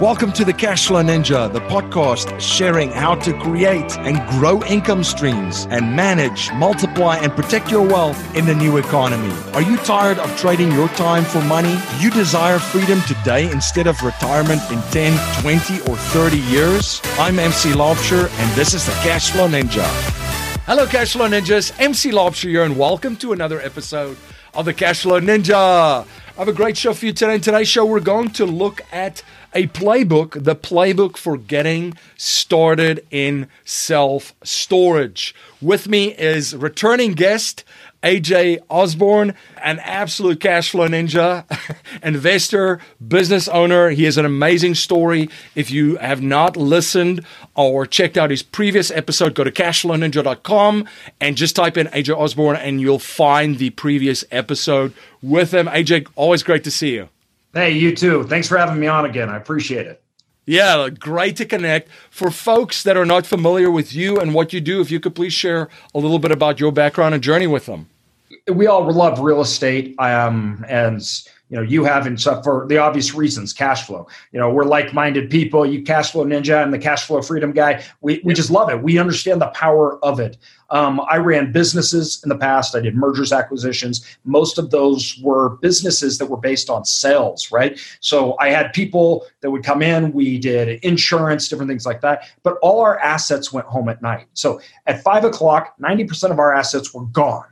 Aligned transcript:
Welcome 0.00 0.32
to 0.32 0.44
the 0.44 0.52
Cashflow 0.52 1.02
Ninja, 1.02 1.50
the 1.50 1.60
podcast 1.60 2.38
sharing 2.38 2.90
how 2.90 3.14
to 3.14 3.32
create 3.40 3.96
and 4.00 4.18
grow 4.38 4.62
income 4.64 5.02
streams 5.02 5.66
and 5.70 5.96
manage, 5.96 6.52
multiply, 6.52 7.16
and 7.16 7.32
protect 7.32 7.70
your 7.70 7.80
wealth 7.80 8.36
in 8.36 8.44
the 8.44 8.54
new 8.54 8.76
economy. 8.76 9.34
Are 9.54 9.62
you 9.62 9.78
tired 9.78 10.18
of 10.18 10.36
trading 10.36 10.70
your 10.70 10.88
time 10.88 11.24
for 11.24 11.40
money? 11.44 11.78
Do 11.96 12.04
you 12.04 12.10
desire 12.10 12.58
freedom 12.58 13.00
today 13.08 13.50
instead 13.50 13.86
of 13.86 13.98
retirement 14.02 14.60
in 14.70 14.82
10, 14.90 15.40
20, 15.40 15.80
or 15.90 15.96
30 15.96 16.40
years? 16.40 17.00
I'm 17.18 17.38
MC 17.38 17.70
Laubscher, 17.70 18.28
and 18.28 18.54
this 18.54 18.74
is 18.74 18.84
the 18.84 18.92
Cashflow 18.92 19.48
Ninja. 19.48 19.86
Hello, 20.66 20.84
Cashflow 20.84 21.30
Ninjas. 21.30 21.72
MC 21.80 22.10
Laubscher 22.10 22.50
here, 22.50 22.64
and 22.64 22.76
welcome 22.76 23.16
to 23.16 23.32
another 23.32 23.62
episode 23.62 24.18
of 24.52 24.66
the 24.66 24.74
Cashflow 24.74 25.22
Ninja. 25.22 26.06
I 26.36 26.40
have 26.40 26.48
a 26.48 26.52
great 26.52 26.76
show 26.76 26.92
for 26.92 27.06
you 27.06 27.14
today. 27.14 27.36
In 27.36 27.40
today's 27.40 27.66
show, 27.66 27.86
we're 27.86 28.00
going 28.00 28.28
to 28.32 28.44
look 28.44 28.82
at 28.92 29.22
a 29.56 29.66
playbook, 29.68 30.44
the 30.44 30.54
playbook 30.54 31.16
for 31.16 31.38
getting 31.38 31.94
started 32.18 33.04
in 33.10 33.48
self 33.64 34.34
storage. 34.44 35.34
With 35.62 35.88
me 35.88 36.12
is 36.12 36.54
returning 36.54 37.12
guest 37.12 37.64
AJ 38.02 38.58
Osborne, 38.68 39.34
an 39.62 39.78
absolute 39.78 40.40
cash 40.40 40.72
flow 40.72 40.86
ninja, 40.88 41.46
investor, 42.02 42.80
business 43.08 43.48
owner. 43.48 43.88
He 43.88 44.04
has 44.04 44.18
an 44.18 44.26
amazing 44.26 44.74
story. 44.74 45.30
If 45.54 45.70
you 45.70 45.96
have 45.96 46.20
not 46.20 46.58
listened 46.58 47.24
or 47.54 47.86
checked 47.86 48.18
out 48.18 48.28
his 48.28 48.42
previous 48.42 48.90
episode, 48.90 49.34
go 49.34 49.42
to 49.42 49.50
cashflowninja.com 49.50 50.86
and 51.18 51.36
just 51.36 51.56
type 51.56 51.78
in 51.78 51.86
AJ 51.86 52.14
Osborne 52.14 52.56
and 52.56 52.78
you'll 52.78 52.98
find 52.98 53.56
the 53.56 53.70
previous 53.70 54.22
episode 54.30 54.92
with 55.22 55.54
him. 55.54 55.66
AJ, 55.66 56.08
always 56.14 56.42
great 56.42 56.62
to 56.64 56.70
see 56.70 56.92
you. 56.92 57.08
Hey, 57.56 57.70
you 57.70 57.96
too. 57.96 58.24
Thanks 58.24 58.46
for 58.46 58.58
having 58.58 58.78
me 58.78 58.86
on 58.86 59.06
again. 59.06 59.30
I 59.30 59.38
appreciate 59.38 59.86
it. 59.86 60.02
Yeah, 60.44 60.90
great 60.90 61.36
to 61.36 61.46
connect. 61.46 61.88
For 62.10 62.30
folks 62.30 62.82
that 62.82 62.98
are 62.98 63.06
not 63.06 63.24
familiar 63.24 63.70
with 63.70 63.94
you 63.94 64.20
and 64.20 64.34
what 64.34 64.52
you 64.52 64.60
do, 64.60 64.82
if 64.82 64.90
you 64.90 65.00
could 65.00 65.14
please 65.14 65.32
share 65.32 65.70
a 65.94 65.98
little 65.98 66.18
bit 66.18 66.30
about 66.30 66.60
your 66.60 66.70
background 66.70 67.14
and 67.14 67.22
journey 67.24 67.46
with 67.46 67.64
them. 67.64 67.88
We 68.52 68.66
all 68.66 68.92
love 68.92 69.20
real 69.20 69.40
estate, 69.40 69.98
um, 69.98 70.66
and 70.68 71.00
you 71.48 71.56
know 71.56 71.62
you 71.62 71.84
have 71.84 72.06
and 72.06 72.20
so 72.20 72.42
for 72.42 72.66
the 72.68 72.78
obvious 72.78 73.14
reasons 73.14 73.52
cash 73.52 73.86
flow. 73.86 74.06
You 74.32 74.40
know 74.40 74.50
we're 74.50 74.64
like-minded 74.64 75.30
people. 75.30 75.64
You 75.64 75.82
cash 75.82 76.12
flow 76.12 76.24
ninja 76.24 76.62
and 76.62 76.72
the 76.72 76.78
cash 76.78 77.06
flow 77.06 77.22
freedom 77.22 77.52
guy 77.52 77.84
we, 78.00 78.20
we 78.24 78.34
just 78.34 78.50
love 78.50 78.70
it. 78.70 78.82
We 78.82 78.98
understand 78.98 79.40
the 79.40 79.48
power 79.48 80.02
of 80.04 80.20
it. 80.20 80.36
Um, 80.70 81.00
i 81.08 81.16
ran 81.16 81.52
businesses 81.52 82.20
in 82.24 82.28
the 82.28 82.36
past. 82.36 82.74
I 82.74 82.80
did 82.80 82.96
mergers 82.96 83.32
acquisitions. 83.32 84.04
Most 84.24 84.58
of 84.58 84.70
those 84.70 85.16
were 85.22 85.50
businesses 85.58 86.18
that 86.18 86.26
were 86.26 86.36
based 86.36 86.68
on 86.68 86.84
sales 86.84 87.52
right? 87.52 87.78
So 88.00 88.36
i 88.40 88.48
had 88.48 88.72
people 88.72 89.26
that 89.40 89.50
would 89.50 89.64
come 89.64 89.82
in. 89.82 90.12
We 90.12 90.38
did 90.38 90.80
insurance 90.84 91.48
different 91.48 91.68
things 91.68 91.86
like 91.86 92.00
that. 92.00 92.28
But 92.42 92.58
all 92.62 92.80
our 92.80 92.98
assets 92.98 93.52
went 93.52 93.66
home 93.66 93.88
at 93.88 94.02
night. 94.02 94.26
So 94.34 94.60
at 94.86 95.02
five 95.02 95.24
o'clock 95.24 95.74
90% 95.80 96.30
of 96.30 96.38
our 96.38 96.52
assets 96.52 96.92
were 96.92 97.04
gone 97.06 97.46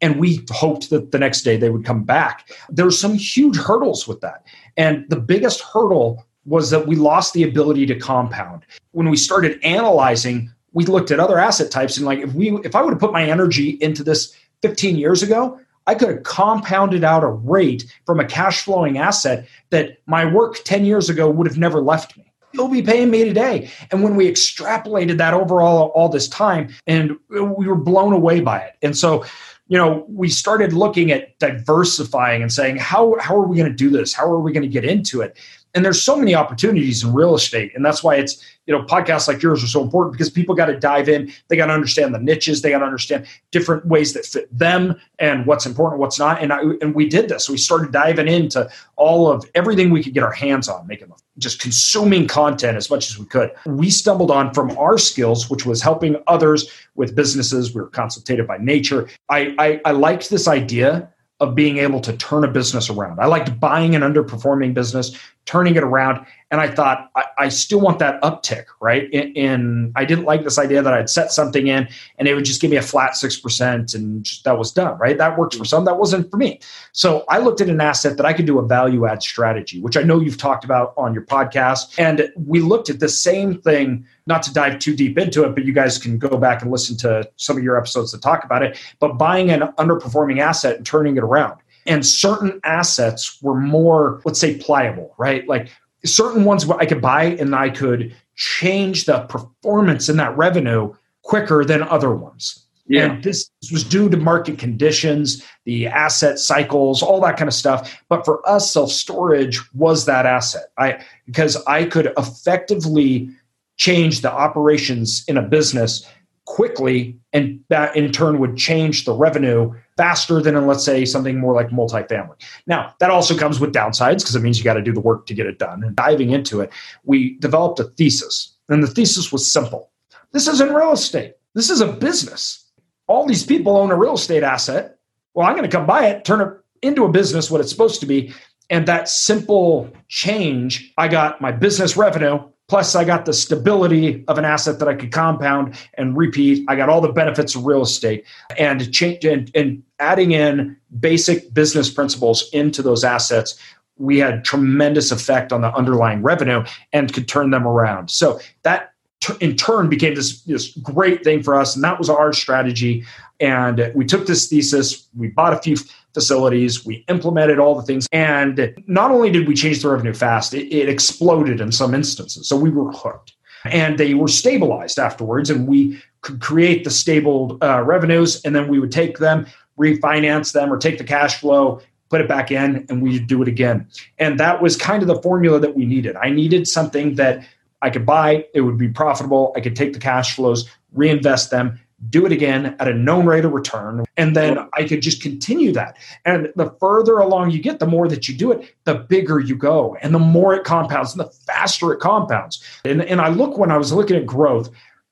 and 0.00 0.18
we 0.18 0.44
hoped 0.50 0.90
that 0.90 1.12
the 1.12 1.18
next 1.18 1.42
day 1.42 1.56
they 1.56 1.70
would 1.70 1.84
come 1.84 2.04
back. 2.04 2.50
There 2.68 2.84
were 2.84 2.90
some 2.90 3.14
huge 3.14 3.56
hurdles 3.56 4.06
with 4.06 4.20
that. 4.20 4.44
And 4.76 5.04
the 5.08 5.20
biggest 5.20 5.60
hurdle 5.60 6.24
was 6.44 6.70
that 6.70 6.86
we 6.86 6.96
lost 6.96 7.34
the 7.34 7.42
ability 7.42 7.86
to 7.86 7.98
compound. 7.98 8.64
When 8.92 9.10
we 9.10 9.16
started 9.16 9.62
analyzing, 9.62 10.50
we 10.72 10.86
looked 10.86 11.10
at 11.10 11.20
other 11.20 11.38
asset 11.38 11.70
types 11.70 11.96
and 11.96 12.06
like 12.06 12.20
if 12.20 12.32
we 12.32 12.50
if 12.64 12.74
I 12.74 12.82
would 12.82 12.90
have 12.90 13.00
put 13.00 13.12
my 13.12 13.24
energy 13.24 13.70
into 13.80 14.02
this 14.02 14.34
15 14.62 14.96
years 14.96 15.22
ago, 15.22 15.60
I 15.86 15.94
could 15.94 16.08
have 16.08 16.22
compounded 16.22 17.02
out 17.02 17.24
a 17.24 17.28
rate 17.28 17.90
from 18.04 18.20
a 18.20 18.24
cash 18.24 18.62
flowing 18.62 18.98
asset 18.98 19.48
that 19.70 19.98
my 20.06 20.30
work 20.30 20.56
10 20.64 20.84
years 20.84 21.08
ago 21.08 21.30
would 21.30 21.46
have 21.46 21.58
never 21.58 21.80
left 21.80 22.16
me. 22.16 22.30
You'll 22.52 22.68
be 22.68 22.82
paying 22.82 23.10
me 23.10 23.24
today. 23.24 23.70
And 23.90 24.02
when 24.02 24.16
we 24.16 24.30
extrapolated 24.30 25.18
that 25.18 25.34
overall 25.34 25.88
all 25.94 26.08
this 26.08 26.28
time, 26.28 26.74
and 26.86 27.16
we 27.30 27.66
were 27.66 27.74
blown 27.74 28.12
away 28.12 28.40
by 28.40 28.58
it. 28.58 28.74
And 28.82 28.96
so 28.96 29.24
you 29.68 29.76
know, 29.76 30.06
we 30.08 30.28
started 30.28 30.72
looking 30.72 31.12
at 31.12 31.38
diversifying 31.38 32.42
and 32.42 32.52
saying, 32.52 32.78
how, 32.78 33.16
how 33.20 33.36
are 33.36 33.46
we 33.46 33.56
going 33.56 33.70
to 33.70 33.76
do 33.76 33.90
this? 33.90 34.14
How 34.14 34.24
are 34.24 34.40
we 34.40 34.52
going 34.52 34.62
to 34.62 34.68
get 34.68 34.84
into 34.84 35.20
it? 35.20 35.38
And 35.74 35.84
there's 35.84 36.02
so 36.02 36.16
many 36.16 36.34
opportunities 36.34 37.04
in 37.04 37.12
real 37.12 37.34
estate. 37.34 37.72
And 37.74 37.84
that's 37.84 38.02
why 38.02 38.16
it's, 38.16 38.44
you 38.66 38.76
know, 38.76 38.82
podcasts 38.84 39.28
like 39.28 39.42
yours 39.42 39.62
are 39.62 39.68
so 39.68 39.82
important 39.82 40.12
because 40.12 40.30
people 40.30 40.54
got 40.54 40.66
to 40.66 40.78
dive 40.78 41.08
in. 41.08 41.32
They 41.48 41.56
got 41.56 41.66
to 41.66 41.72
understand 41.72 42.14
the 42.14 42.18
niches. 42.18 42.62
They 42.62 42.70
got 42.70 42.78
to 42.78 42.84
understand 42.84 43.26
different 43.50 43.86
ways 43.86 44.12
that 44.14 44.24
fit 44.24 44.48
them 44.56 45.00
and 45.18 45.46
what's 45.46 45.66
important, 45.66 46.00
what's 46.00 46.18
not. 46.18 46.42
And 46.42 46.52
I, 46.52 46.60
and 46.80 46.94
we 46.94 47.08
did 47.08 47.28
this. 47.28 47.48
We 47.48 47.58
started 47.58 47.92
diving 47.92 48.28
into 48.28 48.70
all 48.96 49.30
of 49.30 49.44
everything 49.54 49.90
we 49.90 50.02
could 50.02 50.14
get 50.14 50.22
our 50.22 50.32
hands 50.32 50.68
on, 50.68 50.86
making 50.86 51.12
just 51.38 51.60
consuming 51.60 52.26
content 52.26 52.76
as 52.76 52.90
much 52.90 53.10
as 53.10 53.18
we 53.18 53.24
could. 53.24 53.50
We 53.66 53.90
stumbled 53.90 54.30
on 54.30 54.52
from 54.52 54.76
our 54.76 54.98
skills, 54.98 55.48
which 55.48 55.64
was 55.64 55.80
helping 55.80 56.16
others 56.26 56.70
with 56.94 57.14
businesses. 57.14 57.74
We 57.74 57.80
were 57.80 57.88
consultative 57.88 58.46
by 58.46 58.58
nature. 58.58 59.08
I, 59.28 59.54
I, 59.58 59.80
I 59.84 59.90
liked 59.92 60.30
this 60.30 60.48
idea 60.48 61.08
of 61.40 61.54
being 61.54 61.78
able 61.78 62.00
to 62.00 62.16
turn 62.16 62.44
a 62.44 62.48
business 62.48 62.90
around. 62.90 63.20
I 63.20 63.26
liked 63.26 63.58
buying 63.60 63.94
an 63.94 64.02
underperforming 64.02 64.74
business, 64.74 65.16
turning 65.44 65.76
it 65.76 65.82
around, 65.82 66.26
and 66.50 66.60
I 66.60 66.68
thought 66.68 67.10
I, 67.14 67.24
I 67.38 67.48
still 67.48 67.80
want 67.80 67.98
that 67.98 68.20
uptick, 68.22 68.64
right? 68.80 69.10
In, 69.12 69.92
I 69.96 70.04
didn't 70.04 70.24
like 70.24 70.44
this 70.44 70.58
idea 70.58 70.82
that 70.82 70.94
I'd 70.94 71.10
set 71.10 71.30
something 71.30 71.66
in 71.66 71.88
and 72.16 72.26
it 72.26 72.34
would 72.34 72.44
just 72.44 72.60
give 72.60 72.70
me 72.70 72.76
a 72.78 72.82
flat 72.82 73.16
six 73.16 73.38
percent 73.38 73.94
and 73.94 74.24
just, 74.24 74.44
that 74.44 74.58
was 74.58 74.72
done, 74.72 74.96
right? 74.98 75.18
That 75.18 75.38
worked 75.38 75.56
for 75.56 75.64
some, 75.64 75.84
that 75.84 75.98
wasn't 75.98 76.30
for 76.30 76.38
me. 76.38 76.60
So 76.92 77.24
I 77.28 77.38
looked 77.38 77.60
at 77.60 77.68
an 77.68 77.80
asset 77.80 78.16
that 78.16 78.24
I 78.24 78.32
could 78.32 78.46
do 78.46 78.58
a 78.58 78.66
value 78.66 79.06
add 79.06 79.22
strategy, 79.22 79.80
which 79.80 79.96
I 79.96 80.02
know 80.02 80.20
you've 80.20 80.38
talked 80.38 80.64
about 80.64 80.94
on 80.96 81.12
your 81.12 81.24
podcast, 81.24 81.98
and 81.98 82.32
we 82.36 82.60
looked 82.60 82.88
at 82.88 83.00
the 83.00 83.08
same 83.08 83.60
thing. 83.60 84.06
Not 84.26 84.42
to 84.42 84.52
dive 84.52 84.78
too 84.78 84.94
deep 84.94 85.16
into 85.16 85.44
it, 85.44 85.54
but 85.54 85.64
you 85.64 85.72
guys 85.72 85.96
can 85.96 86.18
go 86.18 86.36
back 86.36 86.60
and 86.60 86.70
listen 86.70 86.98
to 86.98 87.26
some 87.36 87.56
of 87.56 87.62
your 87.62 87.78
episodes 87.78 88.10
to 88.12 88.20
talk 88.20 88.44
about 88.44 88.62
it. 88.62 88.78
But 88.98 89.14
buying 89.14 89.50
an 89.50 89.60
underperforming 89.78 90.38
asset 90.38 90.76
and 90.76 90.84
turning 90.84 91.16
it 91.16 91.22
around 91.22 91.58
and 91.86 92.04
certain 92.04 92.60
assets 92.64 93.38
were 93.42 93.58
more 93.58 94.20
let's 94.24 94.38
say 94.38 94.58
pliable 94.58 95.14
right 95.18 95.48
like 95.48 95.70
certain 96.04 96.44
ones 96.44 96.68
I 96.68 96.86
could 96.86 97.00
buy 97.00 97.24
and 97.24 97.54
I 97.54 97.70
could 97.70 98.14
change 98.36 99.04
the 99.04 99.20
performance 99.20 100.08
in 100.08 100.16
that 100.18 100.36
revenue 100.36 100.94
quicker 101.22 101.64
than 101.64 101.82
other 101.82 102.14
ones. 102.14 102.64
Yeah. 102.86 103.12
And 103.12 103.22
this 103.22 103.50
was 103.70 103.84
due 103.84 104.08
to 104.08 104.16
market 104.16 104.58
conditions, 104.58 105.44
the 105.64 105.86
asset 105.86 106.38
cycles, 106.38 107.02
all 107.02 107.20
that 107.20 107.36
kind 107.36 107.48
of 107.48 107.54
stuff. 107.54 108.02
But 108.08 108.24
for 108.24 108.46
us, 108.48 108.72
self 108.72 108.90
storage 108.90 109.60
was 109.74 110.06
that 110.06 110.24
asset. 110.24 110.70
I 110.78 111.04
because 111.26 111.56
I 111.66 111.84
could 111.84 112.12
effectively 112.16 113.30
change 113.76 114.22
the 114.22 114.32
operations 114.32 115.24
in 115.28 115.36
a 115.36 115.42
business 115.42 116.08
quickly, 116.48 117.14
and 117.34 117.60
that 117.68 117.94
in 117.94 118.10
turn 118.10 118.38
would 118.38 118.56
change 118.56 119.04
the 119.04 119.12
revenue 119.12 119.70
faster 119.98 120.40
than 120.40 120.56
in, 120.56 120.66
let's 120.66 120.82
say, 120.82 121.04
something 121.04 121.38
more 121.38 121.52
like 121.52 121.68
multifamily. 121.68 122.34
Now, 122.66 122.94
that 123.00 123.10
also 123.10 123.36
comes 123.36 123.60
with 123.60 123.74
downsides 123.74 124.20
because 124.20 124.34
it 124.34 124.42
means 124.42 124.58
you 124.58 124.64
got 124.64 124.74
to 124.74 124.82
do 124.82 124.94
the 124.94 125.00
work 125.00 125.26
to 125.26 125.34
get 125.34 125.46
it 125.46 125.58
done. 125.58 125.84
And 125.84 125.94
diving 125.94 126.30
into 126.30 126.60
it, 126.62 126.70
we 127.04 127.38
developed 127.38 127.80
a 127.80 127.84
thesis. 127.84 128.54
And 128.70 128.82
the 128.82 128.88
thesis 128.88 129.30
was 129.30 129.50
simple 129.50 129.90
this 130.32 130.48
isn't 130.48 130.74
real 130.74 130.92
estate, 130.92 131.34
this 131.54 131.68
is 131.68 131.82
a 131.82 131.92
business. 131.92 132.64
All 133.08 133.26
these 133.26 133.44
people 133.44 133.76
own 133.76 133.90
a 133.90 133.96
real 133.96 134.14
estate 134.14 134.42
asset. 134.42 134.98
Well, 135.34 135.46
I'm 135.46 135.54
going 135.54 135.68
to 135.68 135.76
come 135.76 135.86
buy 135.86 136.06
it, 136.06 136.24
turn 136.24 136.40
it 136.40 136.86
into 136.86 137.04
a 137.04 137.10
business, 137.10 137.50
what 137.50 137.60
it's 137.60 137.70
supposed 137.70 138.00
to 138.00 138.06
be. 138.06 138.32
And 138.70 138.86
that 138.86 139.08
simple 139.08 139.90
change, 140.08 140.92
I 140.96 141.08
got 141.08 141.40
my 141.40 141.52
business 141.52 141.96
revenue 141.96 142.40
Plus, 142.68 142.94
I 142.94 143.04
got 143.04 143.24
the 143.24 143.32
stability 143.32 144.24
of 144.28 144.36
an 144.36 144.44
asset 144.44 144.78
that 144.78 144.88
I 144.88 144.94
could 144.94 145.10
compound 145.10 145.74
and 145.94 146.16
repeat. 146.16 146.66
I 146.68 146.76
got 146.76 146.90
all 146.90 147.00
the 147.00 147.12
benefits 147.12 147.54
of 147.54 147.64
real 147.64 147.82
estate 147.82 148.26
and 148.58 148.92
change 148.92 149.24
and, 149.24 149.50
and 149.54 149.82
adding 149.98 150.32
in 150.32 150.76
basic 151.00 151.52
business 151.54 151.90
principles 151.90 152.48
into 152.52 152.82
those 152.82 153.04
assets. 153.04 153.58
We 153.96 154.18
had 154.18 154.44
tremendous 154.44 155.10
effect 155.10 155.50
on 155.50 155.62
the 155.62 155.74
underlying 155.74 156.22
revenue 156.22 156.62
and 156.92 157.12
could 157.12 157.26
turn 157.26 157.50
them 157.50 157.66
around. 157.66 158.10
So 158.10 158.38
that 158.64 158.92
in 159.40 159.56
turn 159.56 159.88
became 159.88 160.14
this, 160.14 160.42
this 160.42 160.76
great 160.76 161.24
thing 161.24 161.42
for 161.42 161.54
us. 161.54 161.74
And 161.74 161.82
that 161.84 161.98
was 161.98 162.10
our 162.10 162.32
strategy. 162.34 163.04
And 163.40 163.90
we 163.94 164.04
took 164.04 164.26
this 164.26 164.48
thesis, 164.48 165.08
we 165.16 165.28
bought 165.28 165.54
a 165.54 165.58
few 165.58 165.76
facilities. 166.14 166.84
We 166.84 167.04
implemented 167.08 167.58
all 167.58 167.74
the 167.74 167.82
things. 167.82 168.06
And 168.12 168.74
not 168.86 169.10
only 169.10 169.30
did 169.30 169.46
we 169.46 169.54
change 169.54 169.82
the 169.82 169.90
revenue 169.90 170.14
fast, 170.14 170.54
it, 170.54 170.72
it 170.74 170.88
exploded 170.88 171.60
in 171.60 171.72
some 171.72 171.94
instances. 171.94 172.48
So 172.48 172.56
we 172.56 172.70
were 172.70 172.90
hooked. 172.92 173.34
And 173.64 173.98
they 173.98 174.14
were 174.14 174.28
stabilized 174.28 174.98
afterwards, 174.98 175.50
and 175.50 175.66
we 175.66 176.00
could 176.20 176.40
create 176.40 176.84
the 176.84 176.90
stable 176.90 177.58
uh, 177.60 177.82
revenues, 177.82 178.40
and 178.44 178.54
then 178.54 178.68
we 178.68 178.78
would 178.78 178.92
take 178.92 179.18
them, 179.18 179.46
refinance 179.76 180.52
them, 180.52 180.72
or 180.72 180.78
take 180.78 180.98
the 180.98 181.04
cash 181.04 181.40
flow, 181.40 181.80
put 182.08 182.20
it 182.20 182.28
back 182.28 182.50
in, 182.50 182.86
and 182.88 183.02
we 183.02 183.18
do 183.18 183.42
it 183.42 183.48
again. 183.48 183.86
And 184.18 184.38
that 184.38 184.62
was 184.62 184.76
kind 184.76 185.02
of 185.02 185.08
the 185.08 185.20
formula 185.22 185.58
that 185.58 185.74
we 185.74 185.86
needed. 185.86 186.14
I 186.16 186.30
needed 186.30 186.68
something 186.68 187.16
that 187.16 187.44
I 187.82 187.90
could 187.90 188.06
buy, 188.06 188.46
it 188.54 188.62
would 188.62 188.78
be 188.78 188.88
profitable, 188.88 189.52
I 189.56 189.60
could 189.60 189.76
take 189.76 189.92
the 189.92 189.98
cash 189.98 190.36
flows, 190.36 190.68
reinvest 190.92 191.50
them, 191.50 191.80
do 192.08 192.24
it 192.24 192.32
again 192.32 192.76
at 192.78 192.88
a 192.88 192.94
known 192.94 193.26
rate 193.26 193.44
of 193.44 193.52
return. 193.52 194.04
And 194.16 194.36
then 194.36 194.58
I 194.74 194.84
could 194.84 195.02
just 195.02 195.20
continue 195.20 195.72
that. 195.72 195.96
And 196.24 196.52
the 196.54 196.70
further 196.78 197.18
along 197.18 197.50
you 197.50 197.60
get, 197.60 197.80
the 197.80 197.86
more 197.86 198.08
that 198.08 198.28
you 198.28 198.36
do 198.36 198.52
it, 198.52 198.74
the 198.84 198.94
bigger 198.94 199.40
you 199.40 199.56
go 199.56 199.96
and 200.00 200.14
the 200.14 200.18
more 200.18 200.54
it 200.54 200.64
compounds 200.64 201.12
and 201.12 201.20
the 201.20 201.30
faster 201.30 201.92
it 201.92 202.00
compounds. 202.00 202.62
And, 202.84 203.02
and 203.02 203.20
I 203.20 203.28
look 203.28 203.58
when 203.58 203.70
I 203.70 203.78
was 203.78 203.92
looking 203.92 204.16
at 204.16 204.26
growth, 204.26 204.70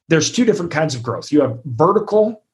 there's 0.09 0.31
two 0.31 0.44
different 0.44 0.71
kinds 0.71 0.94
of 0.94 1.03
growth. 1.03 1.33
You 1.33 1.41
have 1.41 1.59
vertical 1.65 2.44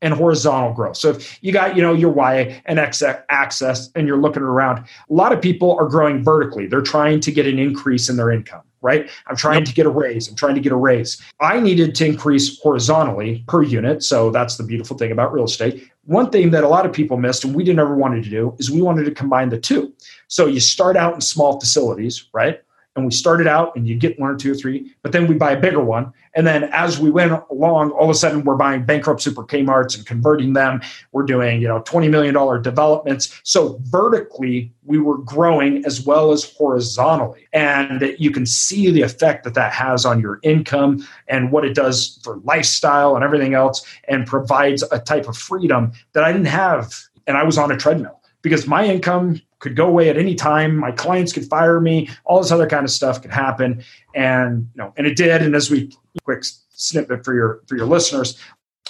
and 0.00 0.14
horizontal 0.14 0.72
growth. 0.72 0.96
So 0.96 1.10
if 1.10 1.42
you 1.42 1.52
got, 1.52 1.74
you 1.74 1.82
know, 1.82 1.92
your 1.92 2.10
Y 2.10 2.62
and 2.66 2.78
X 2.78 3.02
axis 3.02 3.90
and 3.94 4.06
you're 4.06 4.18
looking 4.18 4.42
around, 4.42 4.78
a 4.78 4.84
lot 5.08 5.32
of 5.32 5.40
people 5.40 5.76
are 5.78 5.88
growing 5.88 6.22
vertically. 6.22 6.66
They're 6.66 6.82
trying 6.82 7.20
to 7.20 7.32
get 7.32 7.46
an 7.46 7.58
increase 7.58 8.08
in 8.08 8.16
their 8.16 8.30
income, 8.30 8.62
right? 8.80 9.10
I'm 9.26 9.36
trying 9.36 9.60
yep. 9.60 9.68
to 9.68 9.74
get 9.74 9.86
a 9.86 9.90
raise. 9.90 10.28
I'm 10.28 10.34
trying 10.34 10.54
to 10.54 10.60
get 10.60 10.72
a 10.72 10.76
raise. 10.76 11.20
I 11.40 11.60
needed 11.60 11.94
to 11.96 12.06
increase 12.06 12.60
horizontally 12.60 13.44
per 13.48 13.62
unit. 13.62 14.02
So 14.02 14.30
that's 14.30 14.56
the 14.56 14.64
beautiful 14.64 14.96
thing 14.96 15.12
about 15.12 15.32
real 15.32 15.44
estate. 15.44 15.90
One 16.04 16.30
thing 16.30 16.50
that 16.50 16.64
a 16.64 16.68
lot 16.68 16.86
of 16.86 16.92
people 16.92 17.16
missed 17.16 17.44
and 17.44 17.54
we 17.54 17.64
didn't 17.64 17.80
ever 17.80 17.94
wanted 17.94 18.24
to 18.24 18.30
do 18.30 18.54
is 18.58 18.70
we 18.70 18.80
wanted 18.80 19.04
to 19.04 19.10
combine 19.10 19.50
the 19.50 19.58
two. 19.58 19.92
So 20.28 20.46
you 20.46 20.60
start 20.60 20.96
out 20.96 21.14
in 21.14 21.20
small 21.20 21.60
facilities, 21.60 22.28
right? 22.32 22.62
And 22.98 23.06
we 23.06 23.12
started 23.12 23.46
out 23.46 23.74
and 23.76 23.88
you 23.88 23.96
get 23.96 24.18
one 24.18 24.30
or 24.30 24.36
two 24.36 24.52
or 24.52 24.54
three, 24.54 24.92
but 25.02 25.12
then 25.12 25.26
we 25.26 25.34
buy 25.34 25.52
a 25.52 25.60
bigger 25.60 25.80
one. 25.80 26.12
And 26.34 26.46
then 26.46 26.64
as 26.64 26.98
we 26.98 27.10
went 27.10 27.32
along, 27.50 27.92
all 27.92 28.04
of 28.04 28.10
a 28.10 28.14
sudden 28.14 28.44
we're 28.44 28.56
buying 28.56 28.84
bankrupt 28.84 29.22
super 29.22 29.44
Kmarts 29.44 29.96
and 29.96 30.04
converting 30.06 30.52
them. 30.52 30.82
We're 31.12 31.22
doing, 31.22 31.62
you 31.62 31.68
know, 31.68 31.80
$20 31.82 32.10
million 32.10 32.62
developments. 32.62 33.40
So 33.44 33.78
vertically, 33.84 34.72
we 34.84 34.98
were 34.98 35.18
growing 35.18 35.84
as 35.84 36.04
well 36.04 36.32
as 36.32 36.44
horizontally. 36.44 37.48
And 37.52 38.14
you 38.18 38.30
can 38.30 38.46
see 38.46 38.90
the 38.90 39.02
effect 39.02 39.44
that 39.44 39.54
that 39.54 39.72
has 39.72 40.04
on 40.04 40.20
your 40.20 40.40
income 40.42 41.06
and 41.28 41.50
what 41.52 41.64
it 41.64 41.74
does 41.74 42.20
for 42.22 42.38
lifestyle 42.38 43.14
and 43.14 43.24
everything 43.24 43.54
else 43.54 43.86
and 44.08 44.26
provides 44.26 44.82
a 44.90 44.98
type 44.98 45.28
of 45.28 45.36
freedom 45.36 45.92
that 46.12 46.24
I 46.24 46.32
didn't 46.32 46.46
have. 46.46 46.92
And 47.26 47.36
I 47.36 47.44
was 47.44 47.58
on 47.58 47.70
a 47.70 47.76
treadmill 47.76 48.20
because 48.42 48.66
my 48.66 48.84
income 48.84 49.40
could 49.60 49.76
go 49.76 49.86
away 49.86 50.08
at 50.08 50.16
any 50.16 50.34
time. 50.34 50.76
My 50.76 50.92
clients 50.92 51.32
could 51.32 51.46
fire 51.46 51.80
me. 51.80 52.08
All 52.24 52.40
this 52.40 52.50
other 52.50 52.66
kind 52.66 52.84
of 52.84 52.90
stuff 52.90 53.20
could 53.22 53.32
happen, 53.32 53.82
and 54.14 54.68
you 54.74 54.82
know, 54.82 54.92
and 54.96 55.06
it 55.06 55.16
did. 55.16 55.42
And 55.42 55.54
as 55.54 55.70
we 55.70 55.90
quick 56.24 56.44
snippet 56.70 57.24
for 57.24 57.34
your 57.34 57.62
for 57.66 57.76
your 57.76 57.86
listeners, 57.86 58.38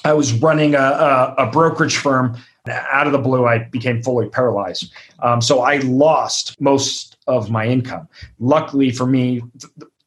I 0.04 0.12
was 0.12 0.32
running 0.32 0.74
a, 0.74 0.78
a, 0.78 1.34
a 1.38 1.50
brokerage 1.50 1.96
firm. 1.96 2.36
Out 2.68 3.06
of 3.06 3.14
the 3.14 3.18
blue, 3.18 3.46
I 3.46 3.60
became 3.60 4.02
fully 4.02 4.28
paralyzed. 4.28 4.92
Um, 5.20 5.40
so 5.40 5.62
I 5.62 5.78
lost 5.78 6.60
most 6.60 7.16
of 7.26 7.50
my 7.50 7.64
income. 7.64 8.08
Luckily 8.40 8.90
for 8.90 9.06
me, 9.06 9.40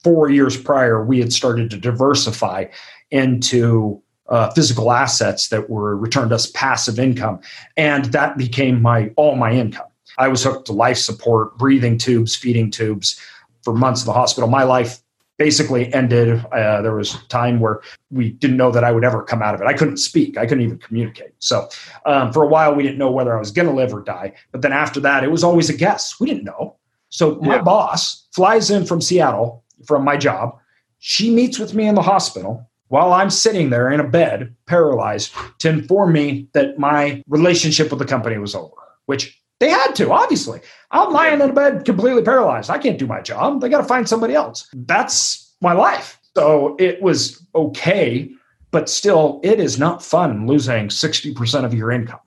four 0.03 0.29
years 0.29 0.57
prior, 0.57 1.03
we 1.03 1.19
had 1.19 1.33
started 1.33 1.71
to 1.71 1.77
diversify 1.77 2.65
into 3.09 3.99
uh, 4.29 4.51
physical 4.51 4.91
assets 4.91 5.49
that 5.49 5.71
were 5.71 5.97
returned 5.97 6.31
us 6.31 6.51
passive 6.51 6.99
income, 6.99 7.39
and 7.77 8.05
that 8.05 8.37
became 8.37 8.81
my 8.81 9.11
all 9.15 9.35
my 9.35 9.51
income. 9.51 9.87
I 10.17 10.27
was 10.27 10.43
hooked 10.43 10.65
to 10.67 10.73
life 10.73 10.97
support, 10.97 11.57
breathing 11.57 11.97
tubes, 11.97 12.35
feeding 12.35 12.71
tubes 12.71 13.19
for 13.63 13.73
months 13.73 14.01
in 14.01 14.07
the 14.07 14.13
hospital. 14.13 14.49
My 14.49 14.63
life 14.63 14.99
basically 15.37 15.91
ended. 15.93 16.45
Uh, 16.51 16.81
there 16.83 16.95
was 16.95 17.15
a 17.15 17.27
time 17.27 17.59
where 17.59 17.81
we 18.11 18.31
didn't 18.31 18.57
know 18.57 18.71
that 18.71 18.83
I 18.83 18.91
would 18.91 19.03
ever 19.03 19.23
come 19.23 19.41
out 19.41 19.55
of 19.55 19.61
it. 19.61 19.65
I 19.65 19.73
couldn't 19.73 19.97
speak. 19.97 20.37
I 20.37 20.45
couldn't 20.45 20.63
even 20.63 20.77
communicate. 20.77 21.33
So 21.39 21.67
um, 22.05 22.31
for 22.31 22.43
a 22.43 22.47
while, 22.47 22.75
we 22.75 22.83
didn't 22.83 22.99
know 22.99 23.11
whether 23.11 23.35
I 23.35 23.39
was 23.39 23.49
going 23.49 23.67
to 23.67 23.73
live 23.73 23.93
or 23.93 24.01
die. 24.01 24.33
But 24.51 24.61
then 24.61 24.71
after 24.71 24.99
that, 24.99 25.23
it 25.23 25.31
was 25.31 25.43
always 25.43 25.69
a 25.69 25.73
guess. 25.73 26.19
We 26.19 26.27
didn't 26.27 26.43
know. 26.43 26.75
So 27.09 27.35
my 27.41 27.55
yeah. 27.55 27.61
boss 27.63 28.27
flies 28.31 28.69
in 28.69 28.85
from 28.85 29.01
Seattle 29.01 29.63
from 29.85 30.03
my 30.03 30.15
job. 30.15 30.57
She 30.99 31.33
meets 31.33 31.57
with 31.57 31.73
me 31.73 31.87
in 31.87 31.95
the 31.95 32.01
hospital 32.03 32.69
while 32.89 33.13
I'm 33.13 33.29
sitting 33.31 33.71
there 33.71 33.89
in 33.89 33.99
a 33.99 34.07
bed, 34.07 34.53
paralyzed, 34.67 35.33
to 35.59 35.69
inform 35.69 36.13
me 36.13 36.49
that 36.53 36.77
my 36.77 37.23
relationship 37.27 37.89
with 37.89 37.99
the 37.99 38.05
company 38.05 38.37
was 38.37 38.53
over, 38.53 38.75
which 39.07 39.40
they 39.61 39.69
had 39.69 39.93
to, 39.93 40.11
obviously. 40.11 40.59
I'm 40.89 41.13
lying 41.13 41.39
in 41.39 41.51
a 41.51 41.53
bed 41.53 41.85
completely 41.85 42.23
paralyzed. 42.23 42.71
I 42.71 42.79
can't 42.79 42.97
do 42.97 43.05
my 43.05 43.21
job. 43.21 43.61
They 43.61 43.69
got 43.69 43.77
to 43.77 43.83
find 43.83 44.09
somebody 44.09 44.33
else. 44.33 44.67
That's 44.73 45.53
my 45.61 45.73
life. 45.73 46.19
So 46.35 46.75
it 46.79 46.99
was 46.99 47.45
okay, 47.53 48.31
but 48.71 48.89
still, 48.89 49.39
it 49.43 49.59
is 49.59 49.77
not 49.77 50.03
fun 50.03 50.47
losing 50.47 50.87
60% 50.87 51.63
of 51.63 51.75
your 51.75 51.91
income 51.91 52.21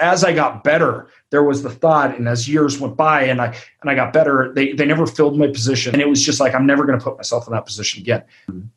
as 0.00 0.24
I 0.24 0.32
got 0.32 0.62
better, 0.62 1.08
there 1.30 1.42
was 1.42 1.62
the 1.62 1.70
thought, 1.70 2.16
and 2.16 2.28
as 2.28 2.48
years 2.48 2.78
went 2.78 2.96
by 2.96 3.24
and 3.24 3.40
I 3.40 3.56
and 3.80 3.90
I 3.90 3.94
got 3.94 4.12
better, 4.12 4.52
they 4.54 4.72
they 4.72 4.86
never 4.86 5.06
filled 5.06 5.38
my 5.38 5.48
position. 5.48 5.94
And 5.94 6.00
it 6.00 6.08
was 6.08 6.22
just 6.24 6.40
like, 6.40 6.54
I'm 6.54 6.66
never 6.66 6.84
going 6.84 6.98
to 6.98 7.04
put 7.04 7.16
myself 7.16 7.46
in 7.46 7.52
that 7.52 7.66
position 7.66 8.00
again. 8.00 8.22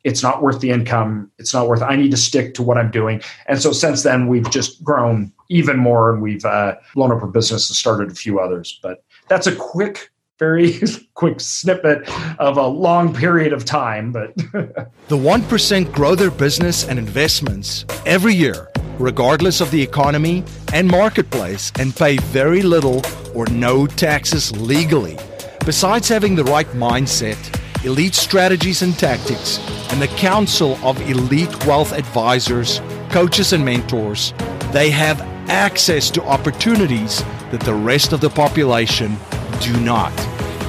It's 0.04 0.22
not 0.22 0.42
worth 0.42 0.60
the 0.60 0.70
income. 0.70 1.30
It's 1.38 1.54
not 1.54 1.68
worth 1.68 1.82
I 1.82 1.96
need 1.96 2.10
to 2.10 2.16
stick 2.16 2.54
to 2.54 2.62
what 2.62 2.76
I'm 2.76 2.90
doing. 2.90 3.22
And 3.46 3.60
so 3.60 3.72
since 3.72 4.02
then 4.02 4.26
we've 4.26 4.50
just 4.50 4.82
grown 4.82 5.32
even 5.48 5.78
more 5.78 6.12
and 6.12 6.20
we've 6.20 6.44
uh, 6.44 6.76
blown 6.94 7.12
up 7.12 7.22
our 7.22 7.28
business 7.28 7.70
and 7.70 7.76
started 7.76 8.10
a 8.10 8.14
few 8.14 8.40
others. 8.40 8.78
But 8.82 9.04
that's 9.28 9.46
a 9.46 9.54
quick 9.54 10.10
very 10.38 10.80
quick 11.14 11.40
snippet 11.40 12.08
of 12.40 12.56
a 12.56 12.66
long 12.66 13.14
period 13.14 13.52
of 13.52 13.64
time 13.64 14.10
but 14.10 14.34
the 15.08 15.16
1% 15.16 15.92
grow 15.92 16.14
their 16.16 16.32
business 16.32 16.88
and 16.88 16.98
investments 16.98 17.84
every 18.06 18.34
year 18.34 18.68
regardless 19.02 19.60
of 19.60 19.70
the 19.72 19.82
economy 19.82 20.44
and 20.72 20.88
marketplace, 20.88 21.72
and 21.78 21.94
pay 21.94 22.16
very 22.18 22.62
little 22.62 23.02
or 23.34 23.46
no 23.46 23.86
taxes 23.86 24.52
legally. 24.58 25.18
Besides 25.66 26.08
having 26.08 26.36
the 26.36 26.44
right 26.44 26.68
mindset, 26.68 27.36
elite 27.84 28.14
strategies 28.14 28.82
and 28.82 28.96
tactics, 28.96 29.58
and 29.90 30.00
the 30.00 30.06
counsel 30.08 30.78
of 30.84 31.00
elite 31.10 31.66
wealth 31.66 31.92
advisors, 31.92 32.80
coaches, 33.10 33.52
and 33.52 33.64
mentors, 33.64 34.32
they 34.70 34.88
have 34.90 35.20
access 35.50 36.10
to 36.10 36.22
opportunities 36.22 37.22
that 37.50 37.60
the 37.60 37.74
rest 37.74 38.12
of 38.12 38.20
the 38.20 38.30
population 38.30 39.16
do 39.60 39.78
not. 39.80 40.12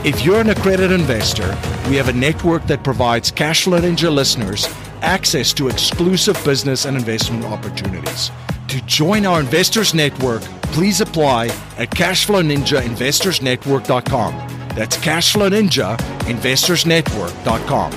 If 0.03 0.25
you're 0.25 0.41
an 0.41 0.50
accredited 0.50 0.91
investor, 0.91 1.47
we 1.88 1.95
have 1.95 2.09
a 2.09 2.13
network 2.13 2.65
that 2.65 2.83
provides 2.83 3.31
Cashflow 3.31 3.79
Ninja 3.79 4.13
listeners 4.13 4.65
access 5.03 5.53
to 5.53 5.67
exclusive 5.67 6.44
business 6.44 6.85
and 6.85 6.97
investment 6.97 7.45
opportunities. 7.45 8.31
To 8.69 8.81
join 8.85 9.25
our 9.25 9.39
investors 9.39 9.94
network, 9.94 10.41
please 10.73 11.01
apply 11.01 11.47
at 11.77 11.91
cashflowninjainvestorsnetwork.com. 11.91 14.33
That's 14.75 14.97
cashflowninjainvestorsnetwork.com. 14.97 17.91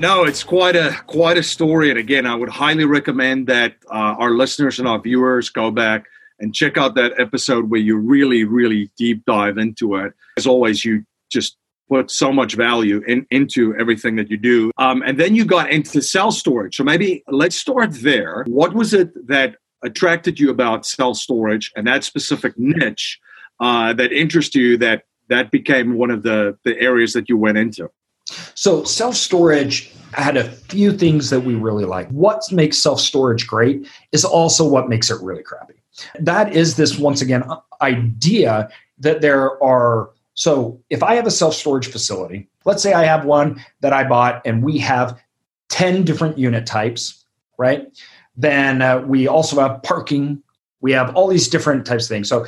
No, 0.00 0.24
it's 0.24 0.42
quite 0.42 0.74
a 0.76 0.96
quite 1.06 1.38
a 1.38 1.42
story, 1.42 1.88
and 1.88 1.98
again, 1.98 2.26
I 2.26 2.34
would 2.34 2.48
highly 2.48 2.84
recommend 2.84 3.46
that 3.46 3.76
uh, 3.86 4.16
our 4.18 4.30
listeners 4.30 4.78
and 4.78 4.86
our 4.86 5.00
viewers 5.00 5.50
go 5.50 5.70
back 5.70 6.06
and 6.40 6.54
check 6.54 6.76
out 6.76 6.94
that 6.96 7.18
episode 7.18 7.70
where 7.70 7.80
you 7.80 7.96
really, 7.96 8.44
really 8.44 8.90
deep 8.96 9.24
dive 9.24 9.56
into 9.56 9.96
it. 9.96 10.12
As 10.36 10.46
always, 10.46 10.84
you 10.84 11.04
just 11.30 11.56
put 11.88 12.10
so 12.10 12.32
much 12.32 12.54
value 12.54 13.02
in, 13.06 13.26
into 13.30 13.74
everything 13.76 14.16
that 14.16 14.30
you 14.30 14.36
do. 14.36 14.70
Um, 14.78 15.02
and 15.02 15.18
then 15.18 15.34
you 15.34 15.44
got 15.44 15.70
into 15.70 16.00
self 16.02 16.34
storage. 16.34 16.76
So 16.76 16.84
maybe 16.84 17.22
let's 17.28 17.56
start 17.56 17.92
there. 17.94 18.44
What 18.46 18.74
was 18.74 18.94
it 18.94 19.26
that 19.28 19.56
attracted 19.82 20.40
you 20.40 20.50
about 20.50 20.86
self 20.86 21.16
storage 21.16 21.72
and 21.76 21.86
that 21.86 22.04
specific 22.04 22.54
niche 22.56 23.18
uh, 23.60 23.92
that 23.94 24.12
interested 24.12 24.58
you 24.58 24.76
that 24.78 25.04
that 25.28 25.50
became 25.50 25.94
one 25.94 26.10
of 26.10 26.22
the, 26.22 26.56
the 26.64 26.78
areas 26.80 27.12
that 27.12 27.28
you 27.28 27.36
went 27.36 27.58
into? 27.58 27.90
So 28.54 28.84
self 28.84 29.14
storage 29.14 29.92
had 30.12 30.36
a 30.36 30.44
few 30.44 30.92
things 30.92 31.30
that 31.30 31.40
we 31.40 31.54
really 31.54 31.84
like. 31.84 32.08
What 32.08 32.50
makes 32.50 32.78
self 32.78 33.00
storage 33.00 33.46
great 33.46 33.88
is 34.12 34.24
also 34.24 34.66
what 34.66 34.88
makes 34.88 35.10
it 35.10 35.20
really 35.22 35.42
crappy. 35.42 35.74
That 36.18 36.54
is 36.54 36.76
this 36.76 36.98
once 36.98 37.22
again 37.22 37.44
idea 37.80 38.68
that 38.98 39.20
there 39.20 39.62
are 39.62 40.10
so 40.34 40.80
if 40.90 41.02
I 41.02 41.14
have 41.14 41.26
a 41.26 41.30
self 41.30 41.54
storage 41.54 41.86
facility, 41.86 42.48
let's 42.64 42.82
say 42.82 42.92
I 42.92 43.04
have 43.04 43.24
one 43.24 43.64
that 43.80 43.92
I 43.92 44.04
bought 44.04 44.42
and 44.44 44.62
we 44.62 44.78
have 44.78 45.20
10 45.70 46.04
different 46.04 46.38
unit 46.38 46.66
types, 46.66 47.24
right? 47.56 47.86
Then 48.36 48.82
uh, 48.82 49.00
we 49.00 49.28
also 49.28 49.60
have 49.60 49.82
parking. 49.82 50.42
We 50.80 50.92
have 50.92 51.14
all 51.14 51.28
these 51.28 51.48
different 51.48 51.86
types 51.86 52.04
of 52.04 52.08
things. 52.08 52.28
So 52.28 52.46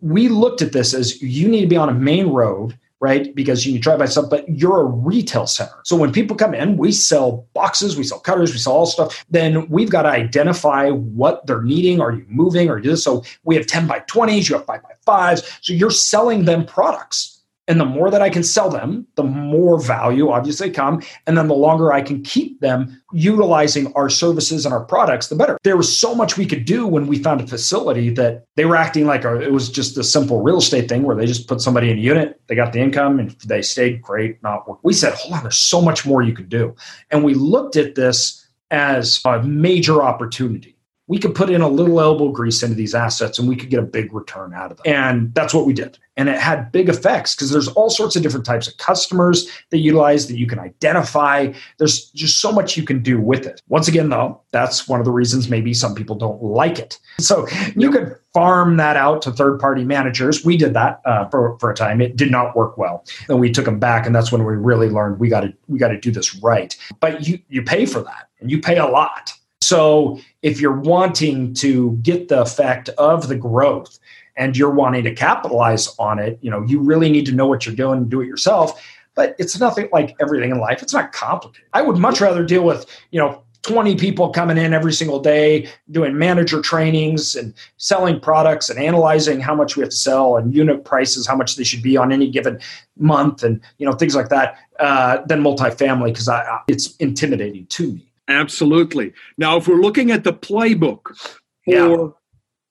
we 0.00 0.28
looked 0.28 0.60
at 0.60 0.72
this 0.72 0.92
as 0.92 1.22
you 1.22 1.48
need 1.48 1.62
to 1.62 1.66
be 1.66 1.76
on 1.76 1.88
a 1.88 1.94
main 1.94 2.28
road 2.28 2.78
right? 3.04 3.34
Because 3.34 3.66
you 3.66 3.78
drive 3.78 3.98
by 3.98 4.06
stuff, 4.06 4.30
but 4.30 4.48
you're 4.48 4.80
a 4.80 4.84
retail 4.84 5.46
center. 5.46 5.78
So 5.84 5.94
when 5.94 6.10
people 6.10 6.34
come 6.34 6.54
in, 6.54 6.78
we 6.78 6.90
sell 6.90 7.46
boxes, 7.52 7.98
we 7.98 8.02
sell 8.02 8.18
cutters, 8.18 8.50
we 8.50 8.58
sell 8.58 8.72
all 8.72 8.86
stuff. 8.86 9.26
Then 9.28 9.68
we've 9.68 9.90
got 9.90 10.02
to 10.04 10.08
identify 10.08 10.88
what 10.88 11.46
they're 11.46 11.60
needing. 11.60 12.00
Are 12.00 12.12
you 12.12 12.24
moving 12.28 12.70
or 12.70 12.80
do 12.80 12.88
this? 12.88 13.04
So 13.04 13.22
we 13.42 13.56
have 13.56 13.66
10 13.66 13.86
by 13.86 14.00
20s, 14.00 14.48
you 14.48 14.56
have 14.56 14.64
5 14.64 14.80
by 14.82 14.94
5s. 15.06 15.58
So 15.60 15.74
you're 15.74 15.90
selling 15.90 16.46
them 16.46 16.64
products. 16.64 17.33
And 17.66 17.80
the 17.80 17.84
more 17.84 18.10
that 18.10 18.20
I 18.20 18.28
can 18.28 18.42
sell 18.42 18.68
them, 18.68 19.06
the 19.14 19.22
more 19.22 19.80
value 19.80 20.30
obviously 20.30 20.70
come. 20.70 21.02
And 21.26 21.38
then 21.38 21.48
the 21.48 21.54
longer 21.54 21.92
I 21.92 22.02
can 22.02 22.22
keep 22.22 22.60
them 22.60 23.00
utilizing 23.12 23.92
our 23.94 24.10
services 24.10 24.66
and 24.66 24.74
our 24.74 24.84
products, 24.84 25.28
the 25.28 25.36
better. 25.36 25.58
There 25.64 25.76
was 25.76 25.98
so 25.98 26.14
much 26.14 26.36
we 26.36 26.44
could 26.44 26.66
do 26.66 26.86
when 26.86 27.06
we 27.06 27.18
found 27.18 27.40
a 27.40 27.46
facility 27.46 28.10
that 28.10 28.44
they 28.56 28.66
were 28.66 28.76
acting 28.76 29.06
like 29.06 29.24
it 29.24 29.52
was 29.52 29.70
just 29.70 29.96
a 29.96 30.04
simple 30.04 30.42
real 30.42 30.58
estate 30.58 30.88
thing 30.88 31.04
where 31.04 31.16
they 31.16 31.26
just 31.26 31.48
put 31.48 31.62
somebody 31.62 31.90
in 31.90 31.98
a 31.98 32.02
unit, 32.02 32.40
they 32.48 32.54
got 32.54 32.72
the 32.74 32.80
income 32.80 33.18
and 33.18 33.30
they 33.46 33.62
stayed 33.62 34.02
great. 34.02 34.42
Not 34.42 34.68
work. 34.68 34.80
We 34.82 34.92
said, 34.92 35.14
hold 35.14 35.34
on, 35.34 35.42
there's 35.42 35.56
so 35.56 35.80
much 35.80 36.04
more 36.04 36.22
you 36.22 36.34
could 36.34 36.50
do. 36.50 36.74
And 37.10 37.24
we 37.24 37.34
looked 37.34 37.76
at 37.76 37.94
this 37.94 38.46
as 38.70 39.20
a 39.24 39.42
major 39.42 40.02
opportunity 40.02 40.73
we 41.06 41.18
could 41.18 41.34
put 41.34 41.50
in 41.50 41.60
a 41.60 41.68
little 41.68 42.00
elbow 42.00 42.30
grease 42.30 42.62
into 42.62 42.74
these 42.74 42.94
assets 42.94 43.38
and 43.38 43.46
we 43.46 43.56
could 43.56 43.68
get 43.68 43.78
a 43.78 43.82
big 43.82 44.12
return 44.14 44.54
out 44.54 44.70
of 44.70 44.78
them. 44.78 44.92
And 44.94 45.34
that's 45.34 45.52
what 45.52 45.66
we 45.66 45.74
did. 45.74 45.98
And 46.16 46.28
it 46.28 46.38
had 46.38 46.72
big 46.72 46.88
effects 46.88 47.34
because 47.34 47.50
there's 47.50 47.68
all 47.68 47.90
sorts 47.90 48.16
of 48.16 48.22
different 48.22 48.46
types 48.46 48.68
of 48.68 48.76
customers 48.78 49.48
that 49.70 49.78
utilize 49.78 50.28
that 50.28 50.38
you 50.38 50.46
can 50.46 50.58
identify. 50.58 51.52
There's 51.78 52.10
just 52.10 52.40
so 52.40 52.52
much 52.52 52.76
you 52.76 52.84
can 52.84 53.02
do 53.02 53.20
with 53.20 53.46
it. 53.46 53.60
Once 53.68 53.88
again, 53.88 54.08
though, 54.08 54.40
that's 54.50 54.88
one 54.88 55.00
of 55.00 55.04
the 55.04 55.12
reasons 55.12 55.50
maybe 55.50 55.74
some 55.74 55.94
people 55.94 56.16
don't 56.16 56.42
like 56.42 56.78
it. 56.78 56.98
So 57.18 57.46
you 57.76 57.90
could 57.90 58.16
farm 58.32 58.76
that 58.78 58.96
out 58.96 59.22
to 59.22 59.32
third 59.32 59.58
party 59.58 59.84
managers. 59.84 60.44
We 60.44 60.56
did 60.56 60.72
that 60.74 61.00
uh, 61.04 61.28
for, 61.28 61.58
for 61.58 61.70
a 61.70 61.74
time. 61.74 62.00
It 62.00 62.16
did 62.16 62.30
not 62.30 62.56
work 62.56 62.78
well. 62.78 63.04
And 63.28 63.40
we 63.40 63.50
took 63.50 63.64
them 63.66 63.78
back. 63.78 64.06
And 64.06 64.14
that's 64.14 64.32
when 64.32 64.44
we 64.44 64.54
really 64.54 64.88
learned 64.88 65.18
we 65.18 65.28
got 65.28 65.40
to 65.40 65.52
we 65.68 65.78
got 65.78 65.88
to 65.88 65.98
do 65.98 66.10
this 66.10 66.34
right. 66.36 66.76
But 67.00 67.26
you 67.26 67.40
you 67.48 67.62
pay 67.62 67.84
for 67.86 68.00
that 68.00 68.28
and 68.40 68.50
you 68.50 68.60
pay 68.60 68.78
a 68.78 68.86
lot. 68.86 69.32
So 69.64 70.20
if 70.42 70.60
you're 70.60 70.78
wanting 70.78 71.54
to 71.54 71.92
get 72.02 72.28
the 72.28 72.42
effect 72.42 72.90
of 72.90 73.28
the 73.28 73.36
growth 73.36 73.98
and 74.36 74.56
you're 74.56 74.70
wanting 74.70 75.04
to 75.04 75.14
capitalize 75.14 75.94
on 75.98 76.18
it, 76.18 76.38
you 76.42 76.50
know, 76.50 76.62
you 76.64 76.80
really 76.80 77.10
need 77.10 77.24
to 77.26 77.32
know 77.32 77.46
what 77.46 77.64
you're 77.64 77.74
doing 77.74 77.98
and 77.98 78.10
do 78.10 78.20
it 78.20 78.26
yourself. 78.26 78.84
But 79.14 79.34
it's 79.38 79.58
nothing 79.58 79.88
like 79.92 80.16
everything 80.20 80.50
in 80.50 80.58
life. 80.58 80.82
It's 80.82 80.92
not 80.92 81.12
complicated. 81.12 81.68
I 81.72 81.82
would 81.82 81.96
much 81.96 82.20
rather 82.20 82.44
deal 82.44 82.64
with, 82.64 82.84
you 83.10 83.20
know, 83.20 83.42
20 83.62 83.96
people 83.96 84.28
coming 84.28 84.58
in 84.58 84.74
every 84.74 84.92
single 84.92 85.20
day 85.20 85.66
doing 85.90 86.18
manager 86.18 86.60
trainings 86.60 87.34
and 87.34 87.54
selling 87.78 88.20
products 88.20 88.68
and 88.68 88.78
analyzing 88.78 89.40
how 89.40 89.54
much 89.54 89.76
we 89.76 89.80
have 89.80 89.88
to 89.88 89.96
sell 89.96 90.36
and 90.36 90.54
unit 90.54 90.84
prices 90.84 91.26
how 91.26 91.34
much 91.34 91.56
they 91.56 91.64
should 91.64 91.82
be 91.82 91.96
on 91.96 92.12
any 92.12 92.28
given 92.28 92.60
month 92.98 93.42
and 93.42 93.62
you 93.78 93.86
know 93.86 93.94
things 93.94 94.14
like 94.14 94.28
that 94.28 94.58
uh, 94.80 95.24
than 95.28 95.42
multifamily 95.42 96.12
because 96.12 96.28
it's 96.68 96.94
intimidating 96.96 97.64
to 97.68 97.92
me 97.94 98.06
Absolutely. 98.28 99.12
Now, 99.36 99.56
if 99.56 99.68
we're 99.68 99.80
looking 99.80 100.10
at 100.10 100.24
the 100.24 100.32
playbook 100.32 101.16
for 101.64 101.72
yeah. 101.72 102.08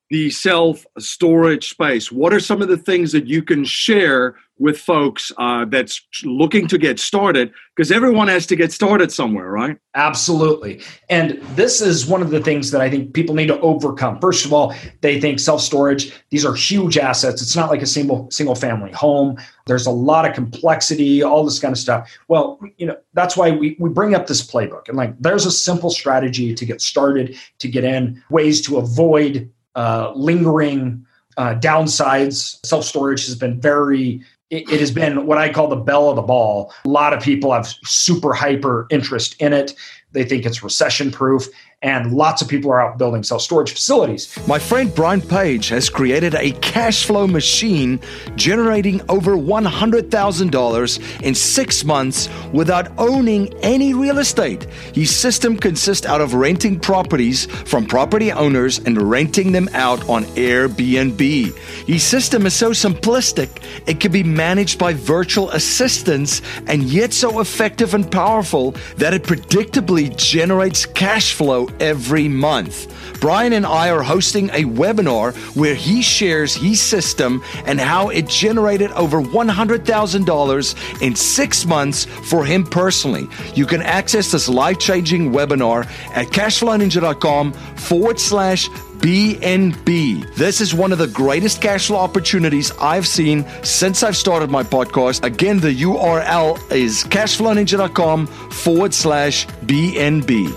the 0.10 0.30
self 0.30 0.86
storage 0.98 1.70
space, 1.70 2.12
what 2.12 2.34
are 2.34 2.40
some 2.40 2.62
of 2.62 2.68
the 2.68 2.78
things 2.78 3.12
that 3.12 3.28
you 3.28 3.44
can 3.44 3.64
share 3.66 4.36
with 4.60 4.78
folks 4.78 5.32
uh, 5.38 5.66
that's 5.66 6.02
looking 6.24 6.68
to 6.68 6.78
get 6.78 7.00
started 7.00 7.52
because 7.76 7.92
everyone 7.92 8.28
has 8.28 8.46
to 8.46 8.56
get 8.56 8.72
started 8.72 9.12
somewhere 9.12 9.50
right? 9.50 9.78
Absolutely. 9.96 10.82
And 11.10 11.42
this 11.56 11.82
is 11.82 12.06
one 12.06 12.22
of 12.22 12.30
the 12.30 12.40
things 12.40 12.72
that 12.72 12.82
i 12.82 12.90
think 12.90 13.14
people 13.14 13.36
need 13.36 13.48
to 13.48 13.60
overcome. 13.62 14.20
First 14.20 14.46
of 14.46 14.54
all 14.54 14.74
they 15.02 15.20
think 15.20 15.40
self-storage 15.40 16.14
these 16.30 16.46
are 16.46 16.54
huge 16.54 16.98
assets. 16.98 17.42
It's 17.42 17.56
not 17.56 17.70
like 17.70 17.82
a 17.82 17.88
single 17.88 18.30
single 18.32 18.56
family 18.56 18.92
home. 18.92 19.38
There's 19.66 19.86
a 19.86 19.92
lot 19.92 20.28
of 20.28 20.34
complexity 20.34 21.24
all 21.24 21.44
this 21.44 21.60
kind 21.60 21.72
of 21.72 21.78
stuff. 21.78 22.12
Well 22.28 22.60
you 22.78 22.86
know 22.86 22.98
that's 23.14 23.36
why 23.36 23.52
we, 23.52 23.76
we 23.80 23.90
bring 23.90 24.14
up 24.16 24.28
this 24.28 24.46
playbook 24.46 24.88
and 24.88 24.98
like 24.98 25.18
there's 25.20 25.46
a 25.46 25.52
simple 25.52 25.90
strategy 25.90 26.54
to 26.54 26.66
get 26.66 26.82
started 26.82 27.38
to 27.60 27.68
get 27.68 27.84
in 27.84 28.22
ways 28.30 28.62
to 28.68 28.78
avoid 28.78 29.52
uh, 29.76 30.12
lingering 30.16 31.06
uh, 31.38 31.56
downsides. 31.56 32.64
Self 32.66 32.86
storage 32.86 33.26
has 33.26 33.36
been 33.36 33.60
very 33.60 34.22
it, 34.54 34.70
it 34.70 34.80
has 34.80 34.92
been 34.92 35.26
what 35.26 35.38
I 35.38 35.52
call 35.52 35.68
the 35.68 35.76
belle 35.76 36.10
of 36.10 36.16
the 36.16 36.22
ball. 36.22 36.72
A 36.86 36.90
lot 36.90 37.12
of 37.12 37.24
people 37.24 37.52
have 37.52 37.68
super 37.84 38.34
hyper 38.34 38.86
interest 38.92 39.36
in 39.40 39.52
it. 39.52 39.74
They 40.14 40.24
think 40.24 40.46
it's 40.46 40.64
recession 40.64 41.12
proof 41.12 41.48
and 41.84 42.14
lots 42.14 42.42
of 42.42 42.48
people 42.48 42.72
are 42.72 42.82
out 42.82 42.98
building 42.98 43.24
self 43.24 43.42
storage 43.42 43.72
facilities. 43.72 44.36
My 44.48 44.58
friend 44.58 44.94
Brian 44.96 45.22
Page 45.22 45.68
has 45.68 45.90
created 45.90 46.34
a 46.34 46.52
cash 46.54 47.06
flow 47.06 47.28
machine 47.28 48.00
generating 48.36 49.02
over 49.10 49.36
$100,000 49.36 51.22
in 51.22 51.36
six 51.36 51.84
months 51.84 52.30
without 52.54 52.88
owning 52.98 53.54
any 53.56 53.94
real 53.94 54.20
estate. 54.20 54.64
His 54.94 55.14
system 55.14 55.58
consists 55.58 56.08
out 56.08 56.22
of 56.22 56.34
renting 56.34 56.80
properties 56.80 57.46
from 57.46 57.86
property 57.86 58.32
owners 58.32 58.80
and 58.80 59.10
renting 59.10 59.52
them 59.52 59.70
out 59.74 60.08
on 60.08 60.24
Airbnb. 60.36 61.58
His 61.86 62.04
system 62.04 62.46
is 62.46 62.54
so 62.54 62.72
simplistic, 62.72 63.62
it 63.88 64.00
can 64.00 64.12
be 64.14 64.24
managed 64.24 64.80
by 64.80 64.94
virtual 64.94 65.50
assistants 65.52 66.42
and 66.68 66.84
yet 66.84 67.12
so 67.12 67.42
effective 67.42 67.94
and 67.94 68.10
powerful 68.10 68.72
that 68.96 69.14
it 69.14 69.24
predictably 69.24 70.03
generates 70.10 70.86
cash 70.86 71.34
flow 71.34 71.70
every 71.80 72.28
month. 72.28 72.88
Brian 73.20 73.54
and 73.54 73.66
I 73.66 73.90
are 73.90 74.04
hosting 74.04 74.50
a 74.50 74.64
webinar 74.66 75.34
where 75.56 75.76
he 75.76 76.02
shares 76.02 76.56
his 76.56 76.82
system 76.82 77.42
and 77.66 77.80
how 77.80 78.10
it 78.10 78.28
generated 78.28 78.92
over 78.92 79.22
$100,000 79.22 81.02
in 81.02 81.16
six 81.16 81.66
months 81.66 82.06
for 82.06 82.44
him 82.44 82.66
personally. 82.66 83.28
You 83.56 83.66
can 83.66 83.82
access 83.82 84.32
this 84.32 84.50
life 84.50 84.80
changing 84.80 85.32
webinar 85.32 85.86
at 86.14 86.28
cashflowninja.com 86.28 87.54
forward 87.54 88.20
slash 88.20 88.68
BNB. 89.04 90.34
This 90.36 90.62
is 90.62 90.74
one 90.74 90.94
of 90.94 90.98
the 90.98 91.08
greatest 91.08 91.62
cash 91.62 91.88
flow 91.88 91.98
opportunities 91.98 92.72
I've 92.80 93.06
seen 93.06 93.46
since 93.62 94.02
I've 94.02 94.16
started 94.16 94.50
my 94.50 94.64
podcast. 94.64 95.26
Again, 95.26 95.60
the 95.60 95.76
URL 95.76 96.72
is 96.72 97.04
cashflowninja.com 97.04 98.28
forward 98.28 98.94
slash 98.94 99.46
BNB 99.66 100.56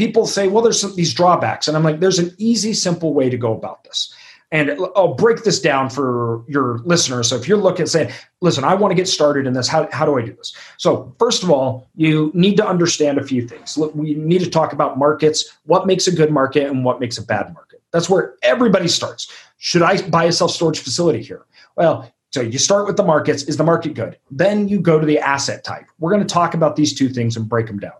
people 0.00 0.26
say, 0.26 0.48
well, 0.48 0.62
there's 0.62 0.80
some, 0.80 0.96
these 0.96 1.12
drawbacks. 1.12 1.68
And 1.68 1.76
I'm 1.76 1.84
like, 1.84 2.00
there's 2.00 2.18
an 2.18 2.34
easy, 2.38 2.72
simple 2.72 3.12
way 3.12 3.28
to 3.28 3.36
go 3.36 3.52
about 3.52 3.84
this. 3.84 4.14
And 4.52 4.76
I'll 4.96 5.14
break 5.14 5.44
this 5.44 5.60
down 5.60 5.90
for 5.90 6.44
your 6.48 6.78
listeners. 6.78 7.28
So 7.28 7.36
if 7.36 7.46
you're 7.46 7.58
looking 7.58 7.82
at 7.82 7.88
saying, 7.88 8.12
listen, 8.40 8.64
I 8.64 8.74
want 8.74 8.90
to 8.90 8.96
get 8.96 9.06
started 9.06 9.46
in 9.46 9.52
this, 9.52 9.68
how, 9.68 9.88
how 9.92 10.04
do 10.04 10.18
I 10.18 10.22
do 10.22 10.32
this? 10.32 10.56
So, 10.76 11.14
first 11.20 11.44
of 11.44 11.50
all, 11.50 11.88
you 11.94 12.32
need 12.34 12.56
to 12.56 12.66
understand 12.66 13.18
a 13.18 13.24
few 13.24 13.46
things. 13.46 13.78
We 13.94 14.14
need 14.14 14.40
to 14.40 14.50
talk 14.50 14.72
about 14.72 14.98
markets, 14.98 15.56
what 15.66 15.86
makes 15.86 16.08
a 16.08 16.12
good 16.12 16.32
market 16.32 16.66
and 16.66 16.84
what 16.84 16.98
makes 16.98 17.16
a 17.16 17.22
bad 17.22 17.54
market. 17.54 17.80
That's 17.92 18.10
where 18.10 18.34
everybody 18.42 18.88
starts. 18.88 19.32
Should 19.58 19.82
I 19.82 20.02
buy 20.08 20.24
a 20.24 20.32
self 20.32 20.50
storage 20.50 20.80
facility 20.80 21.22
here? 21.22 21.44
Well, 21.76 22.12
so 22.32 22.40
you 22.40 22.58
start 22.58 22.86
with 22.86 22.96
the 22.96 23.04
markets. 23.04 23.42
Is 23.44 23.56
the 23.56 23.64
market 23.64 23.94
good? 23.94 24.16
Then 24.30 24.68
you 24.68 24.80
go 24.80 25.00
to 25.00 25.06
the 25.06 25.18
asset 25.18 25.64
type. 25.64 25.86
We're 25.98 26.12
going 26.12 26.26
to 26.26 26.32
talk 26.32 26.54
about 26.54 26.76
these 26.76 26.94
two 26.94 27.08
things 27.08 27.36
and 27.36 27.48
break 27.48 27.66
them 27.66 27.78
down. 27.78 27.92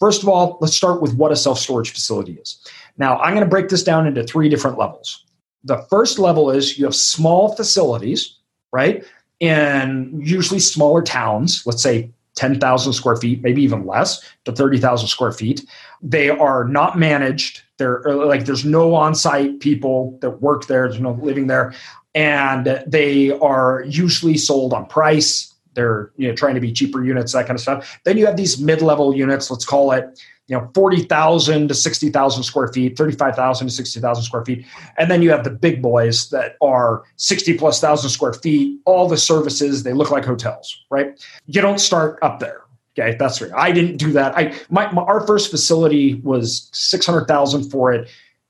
First 0.00 0.22
of 0.22 0.28
all, 0.28 0.58
let's 0.60 0.76
start 0.76 1.00
with 1.00 1.14
what 1.14 1.32
a 1.32 1.36
self 1.36 1.58
storage 1.58 1.90
facility 1.90 2.34
is. 2.34 2.58
Now, 2.98 3.18
I'm 3.18 3.34
going 3.34 3.44
to 3.44 3.50
break 3.50 3.68
this 3.68 3.84
down 3.84 4.06
into 4.06 4.24
three 4.24 4.48
different 4.48 4.78
levels. 4.78 5.24
The 5.66 5.78
first 5.90 6.18
level 6.18 6.50
is 6.50 6.78
you 6.78 6.84
have 6.84 6.94
small 6.94 7.54
facilities, 7.54 8.36
right? 8.72 9.04
In 9.40 10.20
usually 10.24 10.60
smaller 10.60 11.02
towns, 11.02 11.62
let's 11.66 11.82
say 11.82 12.10
10,000 12.36 12.92
square 12.92 13.16
feet, 13.16 13.42
maybe 13.42 13.62
even 13.62 13.86
less 13.86 14.22
to 14.44 14.52
30,000 14.52 15.08
square 15.08 15.32
feet. 15.32 15.66
They 16.02 16.30
are 16.30 16.64
not 16.64 16.98
managed. 16.98 17.62
They're 17.78 18.06
uh, 18.08 18.26
like 18.26 18.44
there's 18.44 18.64
no 18.64 18.94
on 18.94 19.14
site 19.14 19.60
people 19.60 20.18
that 20.22 20.40
work 20.40 20.66
there, 20.66 20.88
there's 20.88 21.00
no 21.00 21.12
living 21.12 21.46
there 21.46 21.74
and 22.16 22.82
they 22.86 23.30
are 23.30 23.84
usually 23.86 24.38
sold 24.38 24.72
on 24.72 24.86
price. 24.86 25.54
They're 25.74 26.10
you 26.16 26.26
know 26.26 26.34
trying 26.34 26.54
to 26.54 26.60
be 26.60 26.72
cheaper 26.72 27.04
units, 27.04 27.34
that 27.34 27.46
kind 27.46 27.56
of 27.56 27.60
stuff. 27.60 28.00
Then 28.04 28.16
you 28.16 28.24
have 28.24 28.38
these 28.38 28.58
mid-level 28.58 29.14
units. 29.14 29.50
Let's 29.50 29.66
call 29.66 29.92
it 29.92 30.18
you 30.48 30.56
know 30.56 30.70
forty 30.74 31.02
thousand 31.02 31.68
to 31.68 31.74
sixty 31.74 32.10
thousand 32.10 32.44
square 32.44 32.68
feet, 32.68 32.96
thirty-five 32.96 33.34
thousand 33.34 33.68
to 33.68 33.72
sixty 33.72 34.00
thousand 34.00 34.24
square 34.24 34.44
feet, 34.44 34.64
and 34.96 35.10
then 35.10 35.22
you 35.22 35.30
have 35.30 35.44
the 35.44 35.50
big 35.50 35.82
boys 35.82 36.30
that 36.30 36.56
are 36.60 37.02
sixty 37.16 37.56
plus 37.56 37.80
thousand 37.80 38.10
square 38.10 38.32
feet. 38.32 38.80
All 38.84 39.08
the 39.08 39.16
services 39.16 39.82
they 39.82 39.92
look 39.92 40.10
like 40.10 40.24
hotels, 40.24 40.84
right? 40.90 41.20
You 41.46 41.60
don't 41.60 41.80
start 41.80 42.18
up 42.22 42.40
there. 42.40 42.62
Okay, 42.98 43.16
that's 43.18 43.42
right. 43.42 43.50
I 43.54 43.72
didn't 43.72 43.98
do 43.98 44.12
that. 44.12 44.36
I 44.36 44.54
my, 44.70 44.90
my 44.92 45.02
our 45.02 45.26
first 45.26 45.50
facility 45.50 46.14
was 46.22 46.70
six 46.72 47.04
hundred 47.04 47.26
thousand 47.26 47.70
for 47.70 47.92
it. 47.92 48.08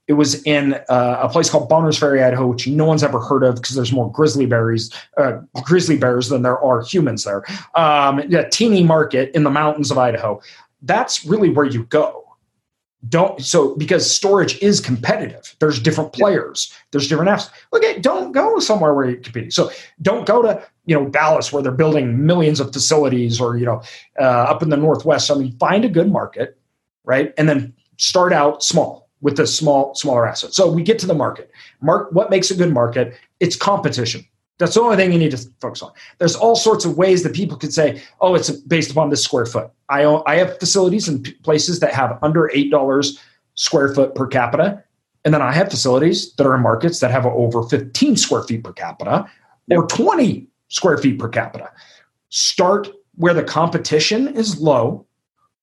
It 0.08 0.12
was 0.12 0.40
in 0.44 0.74
uh, 0.88 1.18
a 1.20 1.28
place 1.28 1.50
called 1.50 1.68
Bonners 1.68 1.98
Ferry, 1.98 2.22
Idaho, 2.22 2.46
which 2.46 2.68
no 2.68 2.84
one's 2.84 3.02
ever 3.02 3.18
heard 3.18 3.42
of 3.42 3.56
because 3.56 3.74
there's 3.74 3.90
more 3.90 4.08
grizzly 4.12 4.46
berries, 4.46 4.88
uh, 5.16 5.40
grizzly 5.64 5.96
bears 5.96 6.28
than 6.28 6.42
there 6.42 6.60
are 6.60 6.84
humans 6.84 7.24
there. 7.24 7.42
Um, 7.74 8.20
a 8.20 8.48
teeny 8.48 8.84
market 8.84 9.34
in 9.34 9.42
the 9.42 9.50
mountains 9.50 9.90
of 9.90 9.98
Idaho. 9.98 10.40
That's 10.86 11.24
really 11.24 11.50
where 11.50 11.66
you 11.66 11.84
go. 11.84 12.22
Don't 13.08 13.40
so 13.40 13.76
because 13.76 14.10
storage 14.10 14.60
is 14.62 14.80
competitive. 14.80 15.54
There's 15.60 15.78
different 15.78 16.12
players. 16.12 16.72
There's 16.90 17.08
different 17.08 17.30
apps. 17.30 17.50
Okay, 17.72 18.00
don't 18.00 18.32
go 18.32 18.58
somewhere 18.58 18.94
where 18.94 19.06
you're 19.10 19.20
competing. 19.20 19.50
So 19.50 19.70
don't 20.02 20.26
go 20.26 20.42
to 20.42 20.66
you 20.86 20.98
know 20.98 21.08
Dallas 21.08 21.52
where 21.52 21.62
they're 21.62 21.72
building 21.72 22.26
millions 22.26 22.58
of 22.58 22.72
facilities 22.72 23.40
or 23.40 23.58
you 23.58 23.66
know 23.66 23.82
uh, 24.18 24.22
up 24.22 24.62
in 24.62 24.70
the 24.70 24.76
northwest. 24.76 25.30
I 25.30 25.34
mean, 25.34 25.52
find 25.58 25.84
a 25.84 25.88
good 25.88 26.10
market, 26.10 26.58
right, 27.04 27.32
and 27.38 27.48
then 27.48 27.74
start 27.98 28.32
out 28.32 28.62
small 28.62 29.08
with 29.20 29.36
the 29.36 29.46
small 29.46 29.94
smaller 29.94 30.26
assets. 30.26 30.56
So 30.56 30.68
we 30.70 30.82
get 30.82 30.98
to 31.00 31.06
the 31.06 31.14
market. 31.14 31.50
Mark 31.80 32.10
what 32.12 32.30
makes 32.30 32.50
a 32.50 32.56
good 32.56 32.72
market? 32.72 33.14
It's 33.40 33.56
competition. 33.56 34.26
That's 34.58 34.74
the 34.74 34.80
only 34.80 34.96
thing 34.96 35.12
you 35.12 35.18
need 35.18 35.32
to 35.32 35.38
focus 35.60 35.82
on. 35.82 35.92
There's 36.18 36.36
all 36.36 36.56
sorts 36.56 36.84
of 36.84 36.96
ways 36.96 37.22
that 37.22 37.34
people 37.34 37.58
could 37.58 37.74
say, 37.74 38.02
"Oh, 38.20 38.34
it's 38.34 38.50
based 38.50 38.90
upon 38.90 39.10
this 39.10 39.22
square 39.22 39.46
foot." 39.46 39.70
I 39.88 40.04
own, 40.04 40.22
I 40.26 40.36
have 40.36 40.58
facilities 40.58 41.08
in 41.08 41.22
places 41.42 41.80
that 41.80 41.92
have 41.92 42.18
under 42.22 42.50
eight 42.54 42.70
dollars 42.70 43.18
square 43.54 43.94
foot 43.94 44.14
per 44.14 44.26
capita, 44.26 44.82
and 45.24 45.34
then 45.34 45.42
I 45.42 45.52
have 45.52 45.70
facilities 45.70 46.32
that 46.34 46.46
are 46.46 46.54
in 46.54 46.62
markets 46.62 47.00
that 47.00 47.10
have 47.10 47.26
over 47.26 47.62
15 47.64 48.16
square 48.16 48.42
feet 48.44 48.64
per 48.64 48.72
capita 48.72 49.26
or 49.70 49.86
20 49.86 50.46
square 50.68 50.98
feet 50.98 51.18
per 51.18 51.28
capita. 51.28 51.70
Start 52.30 52.88
where 53.16 53.34
the 53.34 53.42
competition 53.44 54.28
is 54.28 54.60
low 54.60 55.06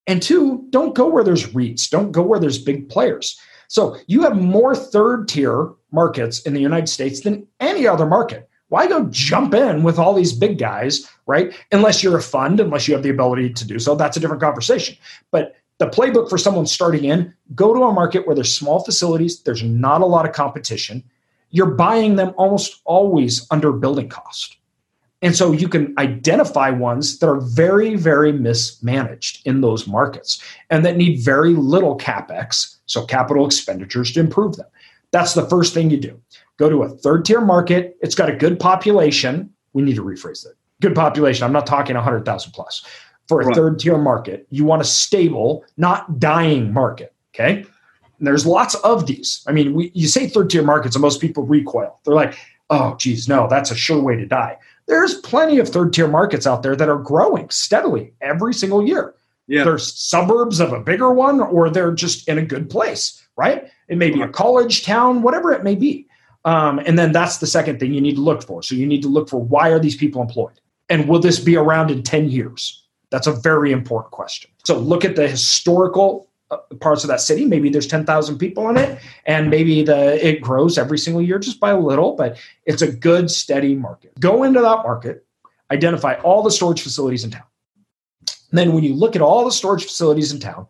And 0.06 0.22
two, 0.22 0.66
don't 0.70 0.94
go 0.94 1.08
where 1.08 1.24
there's 1.24 1.46
REITs, 1.54 1.88
don't 1.88 2.12
go 2.12 2.22
where 2.22 2.38
there's 2.38 2.58
big 2.58 2.88
players. 2.88 3.38
So 3.68 3.96
you 4.06 4.22
have 4.22 4.36
more 4.36 4.76
third 4.76 5.28
tier 5.28 5.70
markets 5.92 6.40
in 6.40 6.52
the 6.52 6.60
United 6.60 6.88
States 6.88 7.20
than 7.20 7.46
any 7.60 7.86
other 7.86 8.06
market. 8.06 8.48
Why 8.74 8.88
go 8.88 9.04
jump 9.04 9.54
in 9.54 9.84
with 9.84 10.00
all 10.00 10.14
these 10.14 10.32
big 10.32 10.58
guys, 10.58 11.08
right? 11.26 11.54
Unless 11.70 12.02
you're 12.02 12.18
a 12.18 12.20
fund, 12.20 12.58
unless 12.58 12.88
you 12.88 12.94
have 12.94 13.04
the 13.04 13.10
ability 13.10 13.52
to 13.52 13.64
do 13.64 13.78
so, 13.78 13.94
that's 13.94 14.16
a 14.16 14.20
different 14.20 14.42
conversation. 14.42 14.96
But 15.30 15.54
the 15.78 15.86
playbook 15.86 16.28
for 16.28 16.38
someone 16.38 16.66
starting 16.66 17.04
in 17.04 17.32
go 17.54 17.72
to 17.72 17.84
a 17.84 17.92
market 17.92 18.26
where 18.26 18.34
there's 18.34 18.52
small 18.52 18.82
facilities, 18.82 19.40
there's 19.44 19.62
not 19.62 20.00
a 20.00 20.06
lot 20.06 20.26
of 20.28 20.34
competition. 20.34 21.04
You're 21.50 21.70
buying 21.70 22.16
them 22.16 22.34
almost 22.36 22.80
always 22.84 23.46
under 23.52 23.70
building 23.70 24.08
cost. 24.08 24.56
And 25.22 25.36
so 25.36 25.52
you 25.52 25.68
can 25.68 25.94
identify 25.96 26.70
ones 26.70 27.20
that 27.20 27.28
are 27.28 27.40
very, 27.40 27.94
very 27.94 28.32
mismanaged 28.32 29.46
in 29.46 29.60
those 29.60 29.86
markets 29.86 30.42
and 30.70 30.84
that 30.84 30.96
need 30.96 31.20
very 31.20 31.50
little 31.50 31.96
capex, 31.96 32.78
so 32.86 33.06
capital 33.06 33.46
expenditures 33.46 34.10
to 34.14 34.20
improve 34.20 34.56
them. 34.56 34.66
That's 35.12 35.34
the 35.34 35.48
first 35.48 35.74
thing 35.74 35.90
you 35.90 35.96
do. 35.96 36.20
Go 36.58 36.68
to 36.68 36.82
a 36.82 36.88
third 36.88 37.24
tier 37.24 37.40
market. 37.40 37.96
It's 38.00 38.14
got 38.14 38.28
a 38.28 38.36
good 38.36 38.60
population. 38.60 39.52
We 39.72 39.82
need 39.82 39.96
to 39.96 40.04
rephrase 40.04 40.44
that. 40.44 40.54
Good 40.80 40.94
population. 40.94 41.44
I'm 41.44 41.52
not 41.52 41.66
talking 41.66 41.94
100,000 41.96 42.52
plus. 42.52 42.84
For 43.26 43.40
a 43.40 43.46
right. 43.46 43.54
third 43.56 43.78
tier 43.78 43.96
market, 43.96 44.46
you 44.50 44.64
want 44.64 44.82
a 44.82 44.84
stable, 44.84 45.64
not 45.76 46.18
dying 46.18 46.72
market. 46.72 47.14
Okay. 47.34 47.64
And 48.18 48.26
there's 48.26 48.44
lots 48.44 48.74
of 48.76 49.06
these. 49.06 49.42
I 49.48 49.52
mean, 49.52 49.74
we, 49.74 49.90
you 49.94 50.08
say 50.08 50.28
third 50.28 50.50
tier 50.50 50.62
markets, 50.62 50.94
and 50.94 51.00
most 51.00 51.20
people 51.20 51.44
recoil. 51.44 51.98
They're 52.04 52.14
like, 52.14 52.36
oh, 52.70 52.96
geez, 52.96 53.28
no, 53.28 53.48
that's 53.48 53.70
a 53.70 53.74
sure 53.74 54.00
way 54.00 54.16
to 54.16 54.26
die 54.26 54.58
there's 54.86 55.14
plenty 55.14 55.58
of 55.58 55.68
third 55.68 55.92
tier 55.92 56.08
markets 56.08 56.46
out 56.46 56.62
there 56.62 56.76
that 56.76 56.88
are 56.88 56.98
growing 56.98 57.48
steadily 57.50 58.12
every 58.20 58.52
single 58.52 58.86
year. 58.86 59.14
Yeah. 59.46 59.64
They're 59.64 59.78
suburbs 59.78 60.60
of 60.60 60.72
a 60.72 60.80
bigger 60.80 61.12
one, 61.12 61.40
or 61.40 61.70
they're 61.70 61.92
just 61.92 62.28
in 62.28 62.38
a 62.38 62.44
good 62.44 62.70
place, 62.70 63.22
right? 63.36 63.70
It 63.88 63.98
may 63.98 64.10
be 64.10 64.22
a 64.22 64.28
college 64.28 64.84
town, 64.84 65.22
whatever 65.22 65.52
it 65.52 65.62
may 65.62 65.74
be. 65.74 66.06
Um, 66.44 66.78
and 66.80 66.98
then 66.98 67.12
that's 67.12 67.38
the 67.38 67.46
second 67.46 67.80
thing 67.80 67.94
you 67.94 68.00
need 68.00 68.16
to 68.16 68.20
look 68.20 68.42
for. 68.42 68.62
So 68.62 68.74
you 68.74 68.86
need 68.86 69.02
to 69.02 69.08
look 69.08 69.28
for 69.28 69.40
why 69.40 69.70
are 69.70 69.78
these 69.78 69.96
people 69.96 70.20
employed? 70.20 70.60
And 70.88 71.08
will 71.08 71.18
this 71.18 71.40
be 71.40 71.56
around 71.56 71.90
in 71.90 72.02
10 72.02 72.28
years? 72.28 72.84
That's 73.10 73.26
a 73.26 73.32
very 73.32 73.72
important 73.72 74.12
question. 74.12 74.50
So 74.64 74.78
look 74.78 75.04
at 75.04 75.16
the 75.16 75.28
historical 75.28 76.28
uh, 76.50 76.58
parts 76.80 77.02
of 77.02 77.08
that 77.08 77.22
city 77.22 77.46
maybe 77.46 77.70
there's 77.70 77.86
10,000 77.86 78.36
people 78.36 78.68
in 78.68 78.76
it 78.76 78.98
and 79.24 79.48
maybe 79.48 79.82
the 79.82 80.24
it 80.24 80.42
grows 80.42 80.76
every 80.76 80.98
single 80.98 81.22
year 81.22 81.38
just 81.38 81.58
by 81.58 81.70
a 81.70 81.78
little 81.78 82.14
but 82.16 82.36
it's 82.66 82.82
a 82.82 82.92
good 82.92 83.30
steady 83.30 83.74
market 83.74 84.12
go 84.20 84.42
into 84.42 84.60
that 84.60 84.82
market 84.84 85.24
identify 85.70 86.16
all 86.16 86.42
the 86.42 86.50
storage 86.50 86.82
facilities 86.82 87.24
in 87.24 87.30
town 87.30 87.46
and 88.50 88.58
then 88.58 88.74
when 88.74 88.84
you 88.84 88.92
look 88.92 89.16
at 89.16 89.22
all 89.22 89.42
the 89.42 89.50
storage 89.50 89.84
facilities 89.84 90.32
in 90.32 90.38
town 90.38 90.66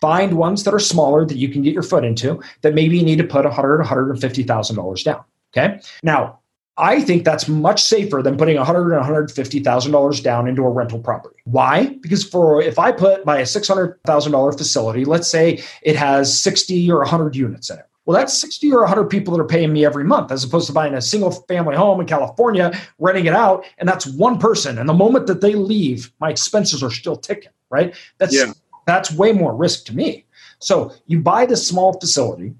find 0.00 0.34
ones 0.34 0.64
that 0.64 0.74
are 0.74 0.78
smaller 0.78 1.24
that 1.24 1.36
you 1.36 1.48
can 1.48 1.62
get 1.62 1.72
your 1.72 1.82
foot 1.82 2.04
into 2.04 2.40
that 2.62 2.74
maybe 2.74 2.98
you 2.98 3.04
need 3.04 3.18
to 3.18 3.24
put 3.24 3.44
100 3.44 3.78
150,000 3.78 4.76
dollars 4.76 5.02
down 5.02 5.22
okay 5.56 5.80
now 6.02 6.38
I 6.78 7.00
think 7.00 7.24
that's 7.24 7.48
much 7.48 7.82
safer 7.82 8.20
than 8.22 8.36
putting 8.36 8.56
100 8.56 8.82
and 8.82 8.96
150 8.96 9.60
thousand 9.60 9.92
dollars 9.92 10.20
down 10.20 10.46
into 10.46 10.62
a 10.62 10.70
rental 10.70 10.98
property. 10.98 11.36
Why? 11.44 11.86
Because 12.00 12.22
for 12.22 12.60
if 12.60 12.78
I 12.78 12.92
put 12.92 13.24
six 13.48 13.68
hundred 13.68 13.98
thousand 14.04 14.32
dollar 14.32 14.52
facility, 14.52 15.04
let's 15.04 15.28
say 15.28 15.62
it 15.82 15.96
has 15.96 16.38
60 16.38 16.90
or 16.90 16.98
100 16.98 17.34
units 17.34 17.70
in 17.70 17.78
it. 17.78 17.86
Well, 18.04 18.16
that's 18.16 18.38
60 18.38 18.72
or 18.72 18.80
100 18.80 19.06
people 19.06 19.36
that 19.36 19.42
are 19.42 19.46
paying 19.46 19.72
me 19.72 19.84
every 19.84 20.04
month, 20.04 20.30
as 20.30 20.44
opposed 20.44 20.68
to 20.68 20.72
buying 20.72 20.94
a 20.94 21.02
single 21.02 21.32
family 21.32 21.74
home 21.74 22.00
in 22.00 22.06
California, 22.06 22.78
renting 23.00 23.26
it 23.26 23.34
out, 23.34 23.66
and 23.78 23.88
that's 23.88 24.06
one 24.06 24.38
person. 24.38 24.78
And 24.78 24.88
the 24.88 24.94
moment 24.94 25.26
that 25.26 25.40
they 25.40 25.54
leave, 25.54 26.12
my 26.20 26.30
expenses 26.30 26.84
are 26.84 26.90
still 26.90 27.16
ticking. 27.16 27.50
Right? 27.68 27.96
That's 28.18 28.34
yeah. 28.34 28.52
That's 28.86 29.12
way 29.12 29.32
more 29.32 29.54
risk 29.54 29.84
to 29.86 29.96
me. 29.96 30.24
So 30.58 30.92
you 31.06 31.20
buy 31.20 31.44
this 31.44 31.66
small 31.66 31.98
facility 32.00 32.54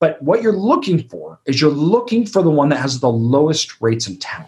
but 0.00 0.20
what 0.22 0.40
you're 0.40 0.56
looking 0.56 1.06
for 1.08 1.40
is 1.44 1.60
you're 1.60 1.70
looking 1.70 2.24
for 2.24 2.42
the 2.42 2.50
one 2.50 2.70
that 2.70 2.78
has 2.78 3.00
the 3.00 3.10
lowest 3.10 3.82
rates 3.82 4.08
in 4.08 4.18
town. 4.18 4.46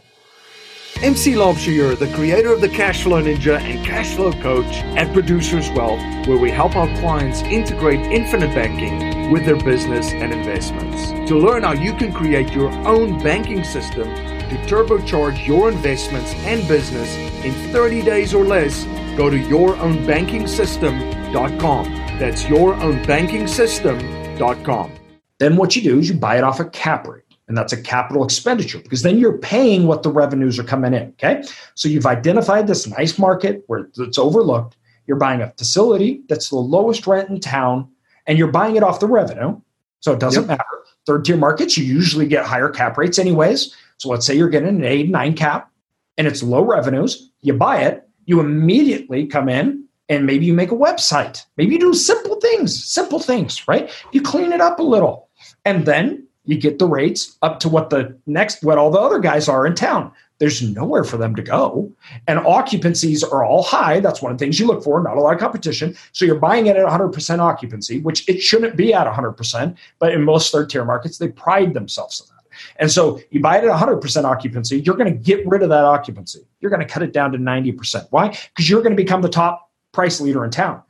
MC 1.02 1.32
Laubscher, 1.32 1.98
the 1.98 2.10
creator 2.14 2.52
of 2.52 2.62
the 2.62 2.68
Cashflow 2.68 3.22
Ninja 3.22 3.60
and 3.60 3.84
Cashflow 3.84 4.40
Coach 4.40 4.74
at 4.96 5.12
Producers 5.12 5.68
Wealth, 5.70 6.00
where 6.26 6.38
we 6.38 6.50
help 6.50 6.74
our 6.74 6.86
clients 7.00 7.42
integrate 7.42 8.00
infinite 8.00 8.54
banking 8.54 9.30
with 9.30 9.44
their 9.44 9.56
business 9.56 10.10
and 10.12 10.32
investments. 10.32 11.08
To 11.28 11.38
learn 11.38 11.64
how 11.64 11.72
you 11.72 11.92
can 11.94 12.14
create 12.14 12.52
your 12.52 12.70
own 12.86 13.18
banking 13.22 13.62
system 13.62 14.04
to 14.14 14.56
turbocharge 14.68 15.46
your 15.46 15.70
investments 15.70 16.32
and 16.44 16.66
business 16.66 17.14
in 17.44 17.52
30 17.72 18.02
days 18.02 18.32
or 18.32 18.44
less, 18.44 18.86
go 19.16 19.30
to 19.30 19.36
yourownbankingsystem.com. 19.36 21.84
That's 22.18 22.42
yourownbankingsystem.com. 22.44 24.92
Then 25.38 25.56
what 25.56 25.74
you 25.74 25.82
do 25.82 25.98
is 25.98 26.08
you 26.08 26.14
buy 26.14 26.38
it 26.38 26.44
off 26.44 26.60
a 26.60 26.66
cap 26.66 27.08
rate. 27.08 27.22
And 27.48 27.58
that's 27.58 27.72
a 27.72 27.82
capital 27.82 28.24
expenditure 28.24 28.78
because 28.78 29.02
then 29.02 29.18
you're 29.18 29.36
paying 29.36 29.86
what 29.86 30.02
the 30.02 30.10
revenues 30.10 30.58
are 30.58 30.64
coming 30.64 30.94
in. 30.94 31.08
Okay. 31.10 31.42
So 31.74 31.88
you've 31.88 32.06
identified 32.06 32.66
this 32.66 32.86
nice 32.86 33.18
market 33.18 33.64
where 33.66 33.88
it's 33.98 34.18
overlooked. 34.18 34.76
You're 35.06 35.18
buying 35.18 35.42
a 35.42 35.50
facility 35.58 36.22
that's 36.28 36.48
the 36.48 36.56
lowest 36.56 37.06
rent 37.06 37.28
in 37.28 37.40
town 37.40 37.90
and 38.26 38.38
you're 38.38 38.50
buying 38.50 38.76
it 38.76 38.82
off 38.82 39.00
the 39.00 39.06
revenue. 39.06 39.60
So 40.00 40.12
it 40.12 40.20
doesn't 40.20 40.44
yep. 40.44 40.48
matter. 40.48 40.64
Third 41.04 41.24
tier 41.24 41.36
markets, 41.36 41.76
you 41.76 41.84
usually 41.84 42.26
get 42.26 42.46
higher 42.46 42.68
cap 42.68 42.96
rates, 42.96 43.18
anyways. 43.18 43.74
So 43.98 44.08
let's 44.08 44.24
say 44.24 44.34
you're 44.34 44.48
getting 44.48 44.68
an 44.68 44.84
eight, 44.84 45.10
nine 45.10 45.34
cap 45.34 45.70
and 46.16 46.26
it's 46.26 46.42
low 46.42 46.64
revenues. 46.64 47.30
You 47.40 47.54
buy 47.54 47.82
it, 47.82 48.08
you 48.26 48.40
immediately 48.40 49.26
come 49.26 49.48
in 49.48 49.84
and 50.08 50.26
maybe 50.26 50.44
you 50.44 50.54
make 50.54 50.72
a 50.72 50.76
website. 50.76 51.44
Maybe 51.56 51.74
you 51.74 51.80
do 51.80 51.94
simple 51.94 52.40
things, 52.40 52.84
simple 52.84 53.18
things, 53.18 53.66
right? 53.66 53.90
You 54.12 54.22
clean 54.22 54.52
it 54.52 54.60
up 54.60 54.78
a 54.78 54.82
little. 54.82 55.28
And 55.64 55.86
then 55.86 56.26
you 56.44 56.58
get 56.58 56.78
the 56.78 56.86
rates 56.86 57.38
up 57.42 57.60
to 57.60 57.68
what 57.68 57.90
the 57.90 58.16
next 58.26 58.64
what 58.64 58.78
all 58.78 58.90
the 58.90 58.98
other 58.98 59.18
guys 59.18 59.48
are 59.48 59.66
in 59.66 59.74
town 59.74 60.10
there's 60.38 60.62
nowhere 60.62 61.04
for 61.04 61.16
them 61.16 61.36
to 61.36 61.42
go 61.42 61.90
and 62.26 62.40
occupancies 62.40 63.22
are 63.22 63.44
all 63.44 63.62
high 63.62 64.00
that's 64.00 64.20
one 64.20 64.32
of 64.32 64.38
the 64.38 64.44
things 64.44 64.58
you 64.58 64.66
look 64.66 64.82
for 64.82 65.02
not 65.02 65.16
a 65.16 65.20
lot 65.20 65.34
of 65.34 65.40
competition 65.40 65.96
so 66.12 66.24
you're 66.24 66.38
buying 66.38 66.66
it 66.66 66.76
at 66.76 66.86
100% 66.86 67.38
occupancy 67.38 68.00
which 68.00 68.28
it 68.28 68.40
shouldn't 68.40 68.76
be 68.76 68.92
at 68.92 69.06
100% 69.06 69.76
but 69.98 70.12
in 70.12 70.22
most 70.22 70.50
third 70.50 70.68
tier 70.68 70.84
markets 70.84 71.18
they 71.18 71.28
pride 71.28 71.74
themselves 71.74 72.20
on 72.20 72.26
that 72.28 72.31
and 72.76 72.90
so 72.90 73.20
you 73.30 73.40
buy 73.40 73.58
it 73.58 73.64
at 73.64 73.70
100% 73.70 74.24
occupancy 74.24 74.80
you're 74.80 74.96
going 74.96 75.12
to 75.12 75.18
get 75.18 75.46
rid 75.46 75.62
of 75.62 75.68
that 75.68 75.84
occupancy 75.84 76.40
you're 76.60 76.70
going 76.70 76.86
to 76.86 76.92
cut 76.92 77.02
it 77.02 77.12
down 77.12 77.32
to 77.32 77.38
90% 77.38 78.06
why 78.10 78.28
because 78.28 78.68
you're 78.68 78.82
going 78.82 78.96
to 78.96 79.02
become 79.02 79.22
the 79.22 79.28
top 79.28 79.70
price 79.92 80.20
leader 80.20 80.44
in 80.44 80.50
town 80.50 80.82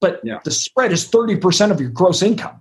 but 0.00 0.20
yeah. 0.22 0.38
the 0.44 0.50
spread 0.50 0.92
is 0.92 1.08
30% 1.08 1.70
of 1.70 1.80
your 1.80 1.90
gross 1.90 2.22
income 2.22 2.60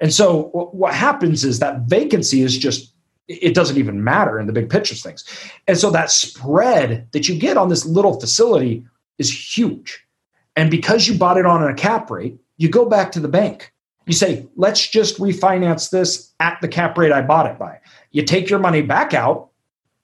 and 0.00 0.12
so 0.12 0.44
what 0.72 0.94
happens 0.94 1.44
is 1.44 1.58
that 1.58 1.82
vacancy 1.82 2.42
is 2.42 2.56
just 2.56 2.94
it 3.30 3.54
doesn't 3.54 3.78
even 3.78 4.02
matter 4.02 4.40
in 4.40 4.46
the 4.48 4.52
big 4.52 4.68
picture 4.68 4.96
things. 4.96 5.24
And 5.68 5.78
so 5.78 5.90
that 5.92 6.10
spread 6.10 7.06
that 7.12 7.28
you 7.28 7.38
get 7.38 7.56
on 7.56 7.68
this 7.68 7.86
little 7.86 8.18
facility 8.18 8.84
is 9.18 9.56
huge. 9.56 10.04
And 10.56 10.70
because 10.70 11.06
you 11.06 11.16
bought 11.16 11.38
it 11.38 11.46
on 11.46 11.62
a 11.62 11.74
cap 11.74 12.10
rate, 12.10 12.36
you 12.56 12.68
go 12.68 12.84
back 12.84 13.12
to 13.12 13.20
the 13.20 13.28
bank. 13.28 13.72
You 14.06 14.12
say, 14.12 14.46
let's 14.56 14.88
just 14.88 15.18
refinance 15.18 15.90
this 15.90 16.32
at 16.40 16.60
the 16.60 16.68
cap 16.68 16.96
rate 16.98 17.12
I 17.12 17.22
bought 17.22 17.46
it 17.46 17.58
by. 17.58 17.78
You 18.12 18.24
take 18.24 18.50
your 18.50 18.58
money 18.58 18.82
back 18.82 19.14
out 19.14 19.50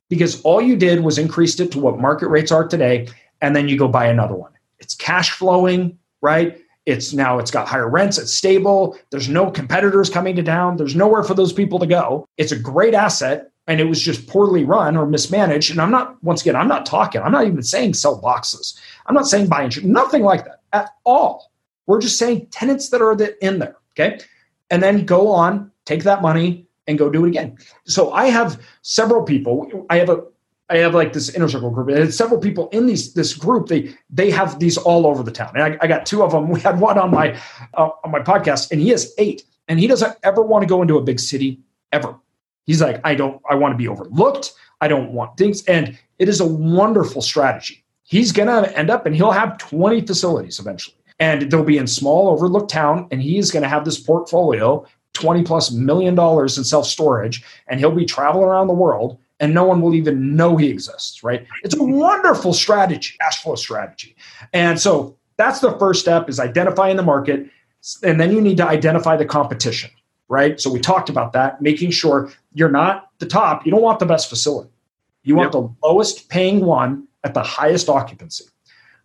because 0.09 0.40
all 0.42 0.61
you 0.61 0.76
did 0.76 1.00
was 1.00 1.18
increased 1.18 1.61
it 1.61 1.72
to 1.72 1.80
what 1.80 1.98
market 1.98 2.28
rates 2.28 2.52
are 2.52 2.66
today. 2.66 3.09
And 3.40 3.56
then 3.56 3.68
you 3.68 3.76
go 3.76 3.88
buy 3.88 4.06
another 4.06 4.35
one. 4.35 4.52
It's 4.78 4.94
cash 4.94 5.30
flowing, 5.32 5.98
right? 6.20 6.61
it's 6.87 7.12
now 7.12 7.38
it's 7.38 7.50
got 7.50 7.68
higher 7.68 7.88
rents 7.88 8.16
it's 8.16 8.32
stable 8.32 8.96
there's 9.11 9.28
no 9.28 9.50
competitors 9.50 10.09
coming 10.09 10.35
to 10.37 10.42
town 10.42 10.76
there's 10.76 10.96
nowhere 10.96 11.22
for 11.22 11.35
those 11.35 11.52
people 11.52 11.78
to 11.78 11.87
go 11.87 12.26
it's 12.38 12.52
a 12.52 12.59
great 12.59 12.94
asset 12.94 13.50
and 13.66 13.80
it 13.80 13.85
was 13.85 14.00
just 14.00 14.26
poorly 14.28 14.64
run 14.64 14.96
or 14.96 15.04
mismanaged 15.04 15.70
and 15.70 15.80
i'm 15.80 15.90
not 15.90 16.22
once 16.22 16.40
again 16.40 16.56
i'm 16.56 16.68
not 16.68 16.87
talking 16.87 17.20
i'm 17.20 17.32
not 17.32 17.46
even 17.46 17.62
saying 17.62 17.92
sell 17.92 18.16
boxes 18.16 18.80
i'm 19.06 19.14
not 19.14 19.26
saying 19.26 19.48
buy 19.48 19.62
insurance 19.62 19.92
nothing 19.92 20.22
like 20.22 20.44
that 20.44 20.62
at 20.72 20.90
all 21.04 21.50
we're 21.87 22.00
just 22.00 22.18
saying 22.18 22.46
tenants 22.46 22.88
that 22.88 23.02
are 23.02 23.16
in 23.42 23.59
there 23.59 23.76
okay 23.98 24.18
and 24.70 24.82
then 24.82 25.04
go 25.04 25.28
on 25.28 25.70
take 25.85 26.02
that 26.04 26.22
money 26.22 26.66
and 26.87 26.98
go 26.98 27.11
do 27.11 27.24
it 27.24 27.28
again 27.28 27.56
so 27.85 28.12
i 28.12 28.26
have 28.26 28.61
several 28.82 29.22
people 29.22 29.87
i 29.90 29.96
have 29.96 30.11
a 30.11 30.22
I 30.68 30.78
have 30.78 30.94
like 30.94 31.12
this 31.12 31.28
inner 31.28 31.48
circle 31.48 31.70
group, 31.70 31.88
and 31.88 32.12
several 32.12 32.40
people 32.40 32.68
in 32.70 32.87
these 32.87 33.14
this 33.14 33.35
group. 33.35 33.68
They 33.68 33.94
they 34.11 34.30
have 34.30 34.59
these 34.59 34.76
all 34.76 35.06
over 35.06 35.22
the 35.22 35.30
town, 35.30 35.52
and 35.54 35.62
I, 35.62 35.78
I 35.80 35.87
got 35.87 36.06
two 36.06 36.22
of 36.22 36.32
them. 36.32 36.48
We 36.56 36.61
had 36.61 36.80
one 36.80 36.98
on 36.98 37.11
my 37.11 37.38
uh, 37.74 37.90
on 38.04 38.11
my 38.11 38.20
podcast, 38.20 38.72
and 38.72 38.80
he 38.80 38.88
has 38.88 39.14
eight, 39.18 39.44
and 39.68 39.78
he 39.78 39.87
doesn't 39.87 40.16
ever 40.22 40.42
want 40.42 40.62
to 40.62 40.66
go 40.66 40.82
into 40.82 40.96
a 40.96 41.02
big 41.02 41.20
city 41.20 41.61
ever. 41.92 42.16
He's 42.64 42.82
like, 42.82 43.00
I 43.04 43.14
don't, 43.14 43.40
I 43.48 43.54
want 43.54 43.74
to 43.74 43.76
be 43.76 43.87
overlooked. 43.87 44.52
I 44.80 44.88
don't 44.88 45.12
want 45.12 45.37
things, 45.37 45.64
and 45.66 45.96
it 46.18 46.28
is 46.28 46.40
a 46.40 46.46
wonderful 46.46 47.22
strategy. 47.22 47.85
He's 48.02 48.32
gonna 48.32 48.62
end 48.74 48.90
up, 48.90 49.06
and 49.06 49.14
he'll 49.14 49.30
have 49.30 49.59
twenty 49.59 50.00
facilities 50.00 50.59
eventually, 50.59 50.95
and 51.18 51.50
they'll 51.50 51.64
be 51.64 51.79
in 51.79 51.87
small 51.87 52.29
overlooked 52.29 52.70
town, 52.70 53.09
and 53.11 53.22
he's 53.22 53.50
gonna 53.50 53.68
have 53.68 53.85
this 53.85 53.98
portfolio, 53.98 54.87
twenty 55.12 55.42
plus 55.42 55.70
million 55.70 56.14
dollars 56.14 56.59
in 56.59 56.64
self 56.64 56.87
storage, 56.87 57.42
and 57.68 57.81
he'll 57.81 57.90
be 57.90 58.05
traveling 58.05 58.44
around 58.44 58.66
the 58.66 58.74
world 58.74 59.18
and 59.40 59.52
no 59.52 59.64
one 59.64 59.81
will 59.81 59.94
even 59.94 60.35
know 60.35 60.57
he 60.57 60.68
exists, 60.68 61.22
right? 61.22 61.46
It's 61.62 61.76
a 61.76 61.83
wonderful 61.83 62.52
strategy, 62.52 63.14
cash 63.20 63.42
flow 63.42 63.55
strategy. 63.55 64.16
And 64.52 64.81
so 64.81 65.16
that's 65.37 65.61
the 65.61 65.79
first 65.79 66.00
step 66.00 66.29
is 66.29 66.40
identifying 66.40 66.96
the 66.96 67.02
market. 67.02 67.48
And 68.02 68.20
then 68.20 68.33
you 68.33 68.40
need 68.40 68.57
to 68.57 68.66
identify 68.66 69.16
the 69.16 69.26
competition, 69.26 69.90
right? 70.29 70.59
So 70.61 70.72
we 70.72 70.81
talked 70.81 71.09
about 71.09 71.33
that, 71.35 71.61
making 71.61 71.90
sure 71.90 72.33
you're 72.55 72.70
not 72.70 73.11
the 73.18 73.26
top. 73.26 73.66
You 73.66 73.72
don't 73.72 73.83
want 73.83 73.98
the 73.98 74.07
best 74.07 74.31
facility. 74.31 74.70
You 75.22 75.37
want 75.37 75.52
yep. 75.52 75.62
the 75.62 75.74
lowest 75.87 76.29
paying 76.29 76.64
one 76.64 77.07
at 77.24 77.35
the 77.35 77.42
highest 77.42 77.88
occupancy. 77.88 78.44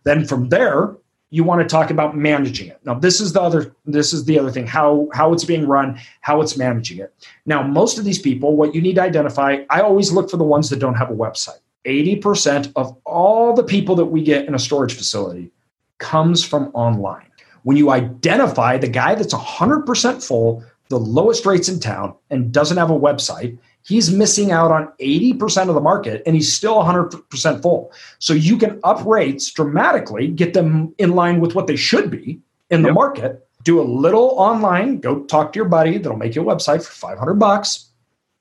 Then 0.04 0.24
from 0.24 0.48
there, 0.48 0.96
you 1.32 1.42
want 1.42 1.62
to 1.62 1.66
talk 1.66 1.90
about 1.90 2.14
managing 2.14 2.68
it. 2.68 2.78
Now, 2.84 2.92
this 2.92 3.18
is 3.18 3.32
the 3.32 3.40
other 3.40 3.74
this 3.86 4.12
is 4.12 4.26
the 4.26 4.38
other 4.38 4.50
thing 4.50 4.66
how 4.66 5.08
how 5.14 5.32
it's 5.32 5.46
being 5.46 5.66
run, 5.66 5.98
how 6.20 6.42
it's 6.42 6.58
managing 6.58 6.98
it. 6.98 7.12
Now, 7.46 7.62
most 7.62 7.96
of 7.98 8.04
these 8.04 8.18
people, 8.18 8.54
what 8.54 8.74
you 8.74 8.82
need 8.82 8.96
to 8.96 9.02
identify, 9.02 9.64
I 9.70 9.80
always 9.80 10.12
look 10.12 10.30
for 10.30 10.36
the 10.36 10.44
ones 10.44 10.68
that 10.68 10.78
don't 10.78 10.94
have 10.94 11.10
a 11.10 11.14
website. 11.14 11.60
80% 11.86 12.72
of 12.76 12.94
all 13.04 13.54
the 13.54 13.64
people 13.64 13.96
that 13.96 14.04
we 14.04 14.22
get 14.22 14.46
in 14.46 14.54
a 14.54 14.58
storage 14.58 14.92
facility 14.92 15.50
comes 15.96 16.44
from 16.44 16.70
online. 16.74 17.26
When 17.62 17.78
you 17.78 17.90
identify 17.90 18.76
the 18.76 18.88
guy 18.88 19.14
that's 19.14 19.34
100% 19.34 20.24
full, 20.24 20.62
the 20.90 20.98
lowest 20.98 21.46
rates 21.46 21.68
in 21.68 21.80
town, 21.80 22.14
and 22.30 22.52
doesn't 22.52 22.76
have 22.76 22.90
a 22.90 22.98
website, 22.98 23.58
he's 23.84 24.10
missing 24.10 24.52
out 24.52 24.70
on 24.70 24.92
80% 25.00 25.68
of 25.68 25.74
the 25.74 25.80
market 25.80 26.22
and 26.26 26.34
he's 26.34 26.52
still 26.52 26.76
100% 26.76 27.62
full. 27.62 27.92
So 28.18 28.32
you 28.32 28.56
can 28.56 28.80
up 28.84 29.04
rates 29.04 29.50
dramatically, 29.50 30.28
get 30.28 30.54
them 30.54 30.94
in 30.98 31.12
line 31.12 31.40
with 31.40 31.54
what 31.54 31.66
they 31.66 31.76
should 31.76 32.10
be 32.10 32.40
in 32.70 32.82
the 32.82 32.88
yep. 32.88 32.94
market. 32.94 33.48
Do 33.64 33.80
a 33.80 33.82
little 33.82 34.30
online, 34.38 34.98
go 34.98 35.24
talk 35.24 35.52
to 35.52 35.58
your 35.58 35.68
buddy 35.68 35.98
that'll 35.98 36.18
make 36.18 36.34
you 36.34 36.48
a 36.48 36.54
website 36.54 36.84
for 36.84 36.92
500 36.92 37.34
bucks. 37.34 37.90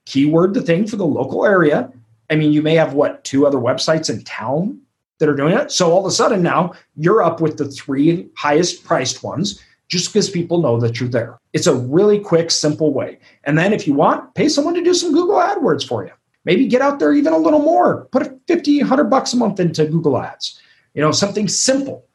Keyword 0.06 0.54
the 0.54 0.62
thing 0.62 0.88
for 0.88 0.96
the 0.96 1.06
local 1.06 1.46
area. 1.46 1.92
I 2.30 2.36
mean, 2.36 2.54
you 2.54 2.62
may 2.62 2.76
have 2.76 2.94
what, 2.94 3.24
two 3.24 3.46
other 3.46 3.58
websites 3.58 4.10
in 4.10 4.24
town 4.24 4.80
that 5.20 5.30
are 5.30 5.36
doing 5.36 5.54
it. 5.54 5.72
So 5.72 5.92
all 5.92 6.00
of 6.00 6.06
a 6.06 6.12
sudden 6.12 6.42
now 6.42 6.74
you're 6.96 7.22
up 7.22 7.42
with 7.42 7.58
the 7.58 7.70
three 7.70 8.28
highest 8.36 8.84
priced 8.84 9.24
ones 9.24 9.62
just 9.92 10.12
because 10.12 10.30
people 10.30 10.62
know 10.62 10.80
that 10.80 11.00
you're 11.00 11.10
there. 11.10 11.38
It's 11.52 11.68
a 11.68 11.76
really 11.76 12.18
quick, 12.18 12.50
simple 12.50 12.94
way. 12.94 13.20
And 13.44 13.58
then 13.58 13.74
if 13.74 13.86
you 13.86 13.94
want, 13.94 14.34
pay 14.36 14.48
someone 14.48 14.74
to 14.76 14.84
do 14.84 14.94
some 14.94 15.12
Google 15.12 15.36
AdWords 15.36 15.86
for 15.86 16.06
you. 16.06 16.12
Maybe 16.46 16.66
get 16.66 16.82
out 16.82 16.98
there 16.98 17.14
even 17.14 17.34
a 17.34 17.38
little 17.38 17.60
more. 17.60 18.06
Put 18.06 18.40
50, 18.48 18.80
100 18.80 19.04
bucks 19.06 19.34
a 19.34 19.38
month 19.38 19.60
into 19.60 19.86
Google 19.86 20.18
Ads. 20.18 20.62
You 20.94 21.02
know, 21.02 21.12
something 21.12 21.50
simple 21.50 22.06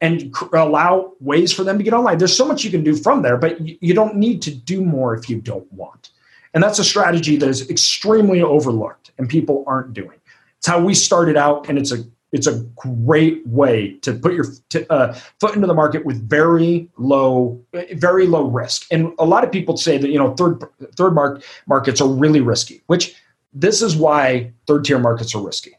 and 0.00 0.34
allow 0.54 1.12
ways 1.20 1.52
for 1.52 1.64
them 1.64 1.76
to 1.76 1.84
get 1.84 1.92
online. 1.92 2.16
There's 2.16 2.36
so 2.36 2.46
much 2.46 2.64
you 2.64 2.70
can 2.70 2.82
do 2.82 2.96
from 2.96 3.20
there, 3.20 3.36
but 3.36 3.60
you 3.60 3.92
don't 3.92 4.16
need 4.16 4.40
to 4.42 4.54
do 4.54 4.82
more 4.82 5.14
if 5.14 5.28
you 5.28 5.38
don't 5.38 5.70
want. 5.70 6.10
And 6.54 6.62
that's 6.62 6.78
a 6.78 6.84
strategy 6.84 7.36
that 7.36 7.48
is 7.48 7.68
extremely 7.68 8.40
overlooked 8.40 9.10
and 9.18 9.28
people 9.28 9.64
aren't 9.66 9.92
doing. 9.92 10.18
It's 10.56 10.66
how 10.66 10.80
we 10.80 10.94
started 10.94 11.36
out, 11.36 11.68
and 11.68 11.78
it's 11.78 11.92
a 11.92 12.04
it's 12.32 12.46
a 12.46 12.60
great 12.76 13.46
way 13.46 13.94
to 14.02 14.12
put 14.12 14.34
your 14.34 14.46
uh, 14.90 15.12
foot 15.40 15.54
into 15.54 15.66
the 15.66 15.74
market 15.74 16.04
with 16.04 16.28
very 16.28 16.88
low 16.98 17.60
very 17.92 18.26
low 18.26 18.46
risk. 18.46 18.86
And 18.90 19.12
a 19.18 19.24
lot 19.24 19.44
of 19.44 19.52
people 19.52 19.76
say 19.76 19.98
that 19.98 20.10
you 20.10 20.18
know 20.18 20.34
third 20.34 20.62
third 20.96 21.14
mark 21.14 21.42
markets 21.66 22.00
are 22.00 22.08
really 22.08 22.40
risky 22.40 22.82
which 22.86 23.14
this 23.54 23.80
is 23.80 23.96
why 23.96 24.52
third 24.66 24.84
tier 24.84 24.98
markets 24.98 25.34
are 25.34 25.44
risky. 25.44 25.72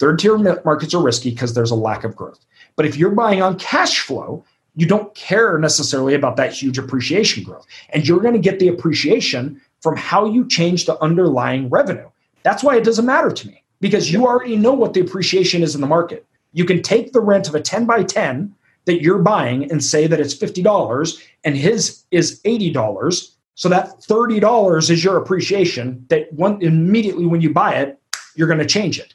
Third 0.00 0.18
tier 0.18 0.36
markets 0.64 0.94
are 0.94 1.02
risky 1.02 1.30
because 1.30 1.54
there's 1.54 1.70
a 1.70 1.76
lack 1.76 2.02
of 2.02 2.16
growth. 2.16 2.44
But 2.76 2.86
if 2.86 2.96
you're 2.96 3.12
buying 3.12 3.40
on 3.40 3.58
cash 3.58 4.00
flow 4.00 4.44
you 4.76 4.86
don't 4.86 5.14
care 5.14 5.56
necessarily 5.58 6.14
about 6.14 6.36
that 6.36 6.52
huge 6.52 6.78
appreciation 6.78 7.44
growth. 7.44 7.64
And 7.90 8.06
you're 8.06 8.20
going 8.20 8.34
to 8.34 8.40
get 8.40 8.58
the 8.58 8.66
appreciation 8.66 9.60
from 9.80 9.96
how 9.96 10.26
you 10.26 10.48
change 10.48 10.86
the 10.86 11.00
underlying 11.00 11.68
revenue. 11.70 12.08
That's 12.42 12.64
why 12.64 12.76
it 12.76 12.82
doesn't 12.84 13.06
matter 13.06 13.30
to 13.30 13.48
me 13.48 13.63
because 13.84 14.10
you 14.10 14.26
already 14.26 14.56
know 14.56 14.72
what 14.72 14.94
the 14.94 15.00
appreciation 15.00 15.62
is 15.62 15.74
in 15.74 15.82
the 15.82 15.86
market. 15.86 16.24
You 16.54 16.64
can 16.64 16.80
take 16.80 17.12
the 17.12 17.20
rent 17.20 17.48
of 17.48 17.54
a 17.54 17.60
10 17.60 17.84
by 17.84 18.02
10 18.02 18.54
that 18.86 19.02
you're 19.02 19.18
buying 19.18 19.70
and 19.70 19.84
say 19.84 20.06
that 20.06 20.18
it's 20.18 20.34
$50 20.34 21.22
and 21.44 21.54
his 21.54 22.02
is 22.10 22.40
$80. 22.46 23.34
So 23.56 23.68
that 23.68 24.00
$30 24.00 24.90
is 24.90 25.04
your 25.04 25.18
appreciation 25.18 26.02
that 26.08 26.32
one 26.32 26.62
immediately 26.62 27.26
when 27.26 27.42
you 27.42 27.52
buy 27.52 27.74
it, 27.74 28.00
you're 28.36 28.48
going 28.48 28.58
to 28.58 28.64
change 28.64 28.98
it. 28.98 29.12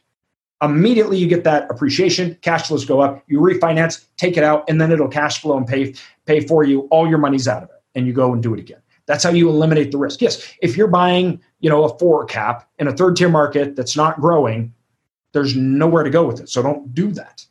Immediately 0.62 1.18
you 1.18 1.28
get 1.28 1.44
that 1.46 1.66
appreciation, 1.72 2.38
cash 2.44 2.68
flows 2.68 2.86
go 2.86 3.02
up, 3.02 3.24
you 3.26 3.40
refinance, 3.40 4.06
take 4.18 4.38
it 4.38 4.44
out, 4.44 4.66
and 4.70 4.80
then 4.80 4.92
it'll 4.92 5.08
cash 5.08 5.42
flow 5.42 5.58
and 5.58 5.66
pay 5.66 5.96
pay 6.28 6.42
for 6.42 6.64
you. 6.64 6.82
All 6.92 7.10
your 7.10 7.18
money's 7.18 7.48
out 7.48 7.64
of 7.64 7.70
it, 7.70 7.82
and 7.96 8.06
you 8.06 8.14
go 8.14 8.34
and 8.34 8.44
do 8.44 8.54
it 8.54 8.60
again. 8.60 8.82
That's 9.10 9.24
how 9.24 9.32
you 9.32 9.50
eliminate 9.50 9.92
the 9.92 9.98
risk. 9.98 10.22
Yes, 10.22 10.54
if 10.62 10.78
you're 10.78 10.88
buying, 10.88 11.42
you 11.62 11.70
know, 11.70 11.84
a 11.84 11.98
four 11.98 12.26
cap 12.26 12.70
in 12.78 12.88
a 12.88 12.96
third 12.96 13.16
tier 13.16 13.28
market 13.28 13.76
that's 13.76 13.98
not 13.98 14.22
growing, 14.22 14.72
there's 15.32 15.56
nowhere 15.56 16.04
to 16.04 16.12
go 16.12 16.28
with 16.28 16.40
it. 16.40 16.48
So 16.48 16.62
don't 16.62 16.94
do 16.94 17.12
that. 17.14 17.44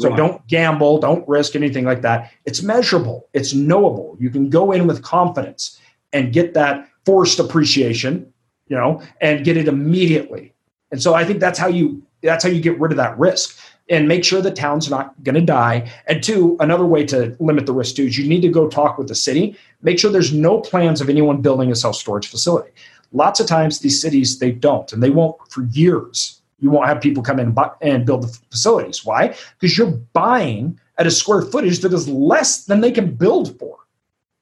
So 0.00 0.08
right. 0.08 0.16
don't 0.16 0.44
gamble, 0.48 0.98
don't 0.98 1.26
risk 1.28 1.54
anything 1.54 1.84
like 1.84 2.02
that. 2.02 2.32
It's 2.44 2.60
measurable, 2.64 3.28
it's 3.34 3.54
knowable. 3.54 4.16
You 4.18 4.30
can 4.30 4.50
go 4.50 4.72
in 4.72 4.88
with 4.88 5.00
confidence 5.00 5.78
and 6.12 6.32
get 6.32 6.54
that 6.54 6.88
forced 7.06 7.38
appreciation, 7.38 8.32
you 8.66 8.76
know, 8.76 9.00
and 9.20 9.44
get 9.44 9.56
it 9.56 9.68
immediately. 9.68 10.54
And 10.90 11.00
so 11.00 11.14
I 11.14 11.24
think 11.24 11.38
that's 11.38 11.58
how 11.58 11.68
you 11.68 12.04
that's 12.20 12.42
how 12.42 12.50
you 12.50 12.60
get 12.60 12.80
rid 12.80 12.90
of 12.90 12.96
that 12.96 13.16
risk 13.16 13.56
and 13.90 14.06
make 14.06 14.24
sure 14.24 14.40
the 14.40 14.52
town's 14.52 14.88
not 14.88 15.20
going 15.24 15.34
to 15.34 15.40
die. 15.40 15.90
And 16.06 16.22
two, 16.22 16.56
another 16.60 16.86
way 16.86 17.04
to 17.06 17.36
limit 17.40 17.66
the 17.66 17.72
risk 17.72 17.96
too 17.96 18.04
is 18.04 18.16
you 18.16 18.26
need 18.26 18.42
to 18.42 18.48
go 18.48 18.68
talk 18.68 18.96
with 18.96 19.08
the 19.08 19.14
city. 19.14 19.56
Make 19.82 19.98
sure 19.98 20.10
there's 20.10 20.32
no 20.32 20.60
plans 20.60 21.00
of 21.00 21.10
anyone 21.10 21.42
building 21.42 21.70
a 21.70 21.74
self 21.74 21.96
storage 21.96 22.28
facility. 22.28 22.70
Lots 23.12 23.40
of 23.40 23.46
times 23.46 23.80
these 23.80 24.00
cities 24.00 24.38
they 24.38 24.52
don't, 24.52 24.92
and 24.92 25.02
they 25.02 25.10
won't 25.10 25.36
for 25.50 25.64
years. 25.64 26.40
You 26.60 26.70
won't 26.70 26.86
have 26.86 27.00
people 27.00 27.22
come 27.22 27.40
in 27.40 27.56
and 27.80 28.06
build 28.06 28.22
the 28.22 28.38
facilities. 28.50 29.04
Why? 29.04 29.34
Because 29.58 29.76
you're 29.76 29.90
buying 30.12 30.78
at 30.98 31.06
a 31.06 31.10
square 31.10 31.42
footage 31.42 31.80
that 31.80 31.92
is 31.92 32.06
less 32.08 32.66
than 32.66 32.82
they 32.82 32.92
can 32.92 33.14
build 33.14 33.58
for 33.58 33.78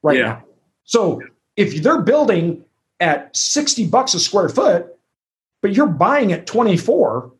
right 0.03 0.17
yeah. 0.17 0.23
now. 0.23 0.43
So 0.83 1.21
if 1.55 1.81
they're 1.81 2.01
building 2.01 2.63
at 2.99 3.35
60 3.35 3.87
bucks 3.87 4.13
a 4.13 4.19
square 4.19 4.49
foot, 4.49 4.87
but 5.61 5.73
you're 5.73 5.87
buying 5.87 6.33
at 6.33 6.45
24, 6.45 7.31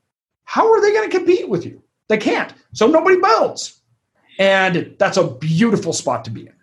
how 0.45 0.71
are 0.71 0.81
they 0.81 0.93
going 0.93 1.09
to 1.09 1.17
compete 1.17 1.49
with 1.49 1.65
you? 1.65 1.81
They 2.09 2.17
can't. 2.17 2.53
So 2.73 2.87
nobody 2.87 3.19
builds. 3.21 3.79
And 4.37 4.95
that's 4.99 5.17
a 5.17 5.27
beautiful 5.27 5.93
spot 5.93 6.25
to 6.25 6.31
be 6.31 6.47
in. 6.47 6.53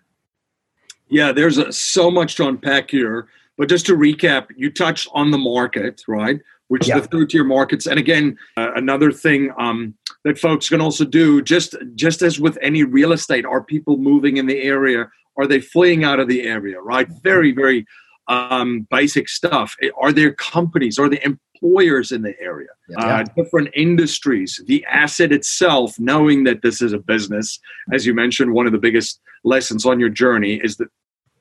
Yeah, 1.09 1.31
there's 1.31 1.57
a, 1.57 1.71
so 1.71 2.11
much 2.11 2.35
to 2.35 2.47
unpack 2.47 2.91
here. 2.91 3.27
But 3.57 3.69
just 3.69 3.85
to 3.87 3.95
recap, 3.95 4.47
you 4.55 4.71
touched 4.71 5.07
on 5.13 5.31
the 5.31 5.37
market, 5.37 6.03
right? 6.07 6.39
Which 6.67 6.87
yeah. 6.87 6.99
the 6.99 7.07
third 7.07 7.29
tier 7.31 7.43
markets. 7.43 7.87
And 7.87 7.97
again, 7.97 8.37
uh, 8.55 8.73
another 8.75 9.11
thing 9.11 9.51
um, 9.57 9.95
that 10.25 10.37
folks 10.37 10.69
can 10.69 10.81
also 10.81 11.05
do, 11.05 11.41
just 11.41 11.75
just 11.95 12.21
as 12.21 12.39
with 12.39 12.57
any 12.61 12.83
real 12.83 13.13
estate, 13.13 13.45
are 13.45 13.63
people 13.63 13.97
moving 13.97 14.37
in 14.37 14.45
the 14.45 14.61
area? 14.61 15.09
Are 15.37 15.47
they 15.47 15.61
fleeing 15.61 16.03
out 16.03 16.19
of 16.19 16.27
the 16.27 16.43
area? 16.43 16.79
Right? 16.79 17.07
Very, 17.23 17.51
very 17.51 17.85
um, 18.27 18.85
basic 18.91 19.29
stuff. 19.29 19.75
Are 19.99 20.11
there 20.11 20.33
companies? 20.33 20.99
Are 20.99 21.09
there 21.09 21.21
employers 21.61 22.11
in 22.11 22.21
the 22.21 22.33
area, 22.39 22.69
yeah. 22.89 23.19
uh, 23.19 23.23
different 23.35 23.69
industries, 23.73 24.61
the 24.67 24.85
asset 24.85 25.31
itself, 25.31 25.99
knowing 25.99 26.43
that 26.45 26.61
this 26.61 26.81
is 26.81 26.93
a 26.93 26.99
business. 26.99 27.59
As 27.93 28.05
you 28.05 28.13
mentioned, 28.13 28.53
one 28.53 28.65
of 28.65 28.71
the 28.71 28.77
biggest 28.77 29.19
lessons 29.43 29.85
on 29.85 29.99
your 29.99 30.09
journey 30.09 30.55
is 30.63 30.77
that 30.77 30.89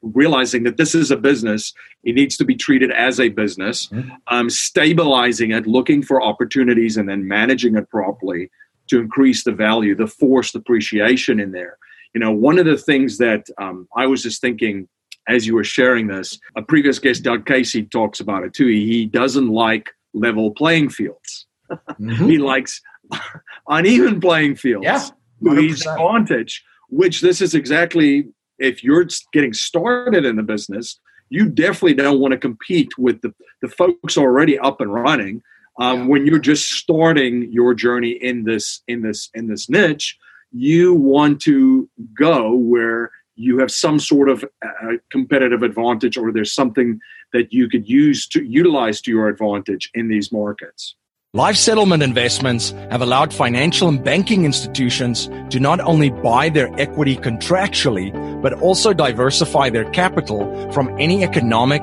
realizing 0.03 0.63
that 0.65 0.77
this 0.77 0.95
is 0.95 1.11
a 1.11 1.17
business, 1.17 1.73
it 2.05 2.15
needs 2.15 2.37
to 2.37 2.45
be 2.45 2.55
treated 2.55 2.91
as 2.93 3.19
a 3.19 3.29
business, 3.29 3.89
mm-hmm. 3.89 4.11
um, 4.29 4.51
stabilizing 4.51 5.51
it, 5.53 5.67
looking 5.67 6.03
for 6.03 6.23
opportunities, 6.23 6.97
and 6.97 7.09
then 7.09 7.27
managing 7.27 7.77
it 7.77 7.89
properly 7.91 8.51
to 8.89 9.01
increase 9.01 9.43
the 9.43 9.53
value, 9.53 9.97
the 9.97 10.07
forced 10.07 10.55
appreciation 10.55 11.41
in 11.41 11.53
there. 11.53 11.77
You 12.15 12.21
know, 12.21 12.33
one 12.33 12.59
of 12.59 12.67
the 12.67 12.79
things 12.79 13.19
that 13.19 13.47
um, 13.59 13.89
I 13.97 14.07
was 14.07 14.23
just 14.23 14.41
thinking 14.41 14.89
as 15.29 15.47
you 15.47 15.55
were 15.55 15.65
sharing 15.65 16.07
this, 16.07 16.39
a 16.57 16.63
previous 16.63 16.99
guest, 16.99 17.23
Doug 17.23 17.47
Casey, 17.47 17.83
talks 17.83 18.21
about 18.21 18.45
it 18.45 18.55
too. 18.55 18.69
He 18.69 19.07
doesn't 19.07 19.49
like 19.49 19.91
level 20.17 20.51
playing 20.53 20.89
fields. 20.89 21.47
Mm-hmm. 21.71 22.29
he 22.29 22.39
likes 22.39 22.81
uneven 23.69 24.21
playing 24.21 24.57
fields. 24.57 24.85
Yeah. 24.85 25.09
His 25.55 25.85
advantage, 25.85 26.65
which 26.89 27.21
this 27.21 27.41
is 27.41 27.55
exactly 27.55 28.29
if 28.59 28.83
you're 28.83 29.07
getting 29.33 29.53
started 29.53 30.25
in 30.25 30.37
the 30.37 30.43
business, 30.43 30.99
you 31.29 31.49
definitely 31.49 31.95
don't 31.95 32.21
want 32.21 32.33
to 32.33 32.39
compete 32.39 32.97
with 32.99 33.21
the, 33.21 33.35
the 33.61 33.69
folks 33.69 34.17
already 34.17 34.59
up 34.59 34.81
and 34.81 34.93
running. 34.93 35.43
Um, 35.79 35.99
yeah. 36.01 36.07
When 36.07 36.27
you're 36.27 36.39
just 36.39 36.71
starting 36.71 37.51
your 37.53 37.75
journey 37.75 38.13
in 38.13 38.45
this 38.45 38.83
in 38.89 39.03
this 39.03 39.29
in 39.35 39.49
this 39.49 39.69
niche, 39.69 40.17
you 40.53 40.95
want 40.95 41.41
to 41.43 41.89
go 42.19 42.53
where 42.53 43.11
you 43.37 43.59
have 43.59 43.71
some 43.71 44.01
sort 44.01 44.29
of 44.29 44.45
uh, 44.65 44.93
competitive 45.11 45.63
advantage 45.63 46.17
or 46.17 46.33
there's 46.33 46.53
something 46.53 46.99
that 47.33 47.53
you 47.53 47.69
could 47.69 47.89
use 47.89 48.27
to 48.29 48.45
utilize 48.45 49.01
to 49.03 49.11
your 49.11 49.29
advantage 49.29 49.91
in 49.95 50.09
these 50.09 50.33
markets. 50.33 50.95
Life 51.35 51.57
settlement 51.57 52.03
investments 52.03 52.71
have 52.91 53.03
allowed 53.03 53.35
financial 53.35 53.89
and 53.89 54.03
banking 54.03 54.47
institutions 54.47 55.29
to 55.51 55.61
not 55.61 55.81
only 55.81 56.09
buy 56.09 56.49
their 56.49 56.73
equity 56.81 57.15
contractually, 57.17 58.11
but 58.41 58.55
also 58.55 58.95
diversify 58.95 59.69
their 59.69 59.85
capital 59.91 60.73
from 60.73 60.89
any 60.99 61.23
economic 61.23 61.83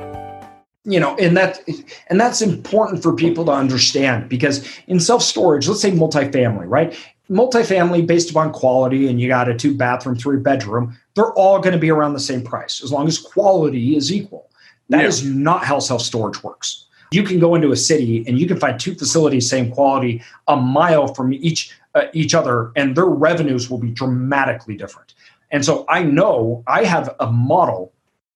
you 0.83 0.99
know 0.99 1.15
and 1.17 1.37
that 1.37 1.59
and 2.07 2.19
that's 2.19 2.41
important 2.41 3.03
for 3.03 3.13
people 3.15 3.45
to 3.45 3.51
understand 3.51 4.27
because 4.27 4.67
in 4.87 4.99
self 4.99 5.21
storage 5.21 5.67
let's 5.67 5.81
say 5.81 5.91
multifamily 5.91 6.65
right? 6.65 6.97
Multifamily 7.29 8.05
based 8.05 8.29
upon 8.29 8.51
quality 8.51 9.07
and 9.07 9.21
you 9.21 9.27
got 9.27 9.47
a 9.47 9.55
two 9.55 9.75
bathroom 9.75 10.15
three 10.15 10.37
bedroom 10.37 10.97
they're 11.15 11.33
all 11.33 11.59
going 11.59 11.73
to 11.73 11.79
be 11.79 11.91
around 11.91 12.13
the 12.13 12.19
same 12.19 12.41
price 12.41 12.83
as 12.83 12.91
long 12.91 13.07
as 13.07 13.17
quality 13.17 13.95
is 13.95 14.11
equal. 14.11 14.49
That 14.89 15.01
yeah. 15.01 15.07
is 15.07 15.23
not 15.23 15.65
how 15.65 15.79
self 15.79 16.01
storage 16.01 16.41
works. 16.43 16.87
You 17.11 17.23
can 17.23 17.39
go 17.39 17.55
into 17.55 17.71
a 17.71 17.75
city 17.75 18.23
and 18.27 18.39
you 18.39 18.47
can 18.47 18.57
find 18.57 18.79
two 18.79 18.95
facilities 18.95 19.49
same 19.49 19.71
quality 19.71 20.23
a 20.47 20.57
mile 20.57 21.13
from 21.13 21.33
each 21.33 21.75
uh, 21.93 22.05
each 22.13 22.33
other 22.33 22.71
and 22.75 22.95
their 22.95 23.05
revenues 23.05 23.69
will 23.69 23.77
be 23.77 23.91
dramatically 23.91 24.75
different. 24.75 25.13
And 25.51 25.63
so 25.63 25.85
i 25.89 26.01
know 26.01 26.63
i 26.67 26.83
have 26.83 27.15
a 27.19 27.31
model 27.31 27.93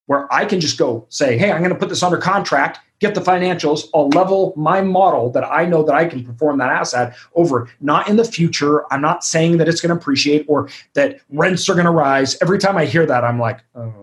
where 0.07 0.31
I 0.33 0.45
can 0.45 0.59
just 0.59 0.77
go 0.77 1.05
say, 1.09 1.37
hey, 1.37 1.51
I'm 1.51 1.59
going 1.59 1.73
to 1.73 1.79
put 1.79 1.89
this 1.89 2.03
under 2.03 2.17
contract, 2.17 2.79
get 2.99 3.15
the 3.15 3.21
financials, 3.21 3.87
I'll 3.93 4.09
level 4.09 4.53
my 4.55 4.81
model 4.81 5.29
that 5.31 5.43
I 5.43 5.65
know 5.65 5.83
that 5.83 5.95
I 5.95 6.05
can 6.05 6.23
perform 6.23 6.57
that 6.59 6.69
asset 6.69 7.15
over, 7.33 7.69
not 7.81 8.07
in 8.07 8.15
the 8.15 8.23
future. 8.23 8.91
I'm 8.93 9.01
not 9.01 9.23
saying 9.23 9.57
that 9.57 9.67
it's 9.67 9.81
going 9.81 9.89
to 9.89 9.95
appreciate 9.95 10.45
or 10.47 10.69
that 10.93 11.19
rents 11.29 11.67
are 11.69 11.73
going 11.73 11.85
to 11.85 11.91
rise. 11.91 12.37
Every 12.41 12.59
time 12.59 12.77
I 12.77 12.85
hear 12.85 13.05
that, 13.05 13.23
I'm 13.23 13.39
like, 13.39 13.61
oh. 13.75 13.93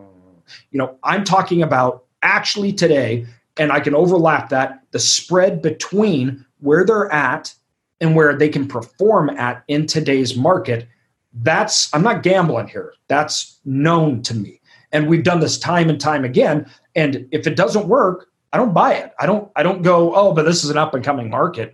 you 0.70 0.78
know, 0.78 0.98
I'm 1.04 1.24
talking 1.24 1.62
about 1.62 2.04
actually 2.22 2.72
today, 2.72 3.26
and 3.58 3.72
I 3.72 3.80
can 3.80 3.94
overlap 3.94 4.48
that 4.48 4.82
the 4.90 4.98
spread 4.98 5.62
between 5.62 6.44
where 6.60 6.84
they're 6.84 7.12
at 7.12 7.54
and 8.00 8.16
where 8.16 8.36
they 8.36 8.48
can 8.48 8.66
perform 8.66 9.30
at 9.30 9.62
in 9.68 9.86
today's 9.86 10.36
market. 10.36 10.88
That's, 11.34 11.92
I'm 11.94 12.02
not 12.02 12.22
gambling 12.22 12.68
here. 12.68 12.94
That's 13.08 13.58
known 13.64 14.22
to 14.22 14.34
me 14.34 14.60
and 14.92 15.08
we've 15.08 15.24
done 15.24 15.40
this 15.40 15.58
time 15.58 15.88
and 15.88 16.00
time 16.00 16.24
again. 16.24 16.70
And 16.94 17.26
if 17.32 17.46
it 17.46 17.56
doesn't 17.56 17.88
work 17.88 18.28
i 18.52 18.58
don't 18.58 18.74
buy 18.74 18.94
it. 18.94 19.12
I 19.18 19.26
don't 19.26 19.50
i 19.56 19.62
don't 19.62 19.82
go 19.82 20.14
oh 20.14 20.32
but 20.32 20.44
this 20.44 20.62
is 20.64 20.70
an 20.70 20.76
up 20.76 20.94
and 20.94 21.04
coming 21.04 21.30
market. 21.30 21.72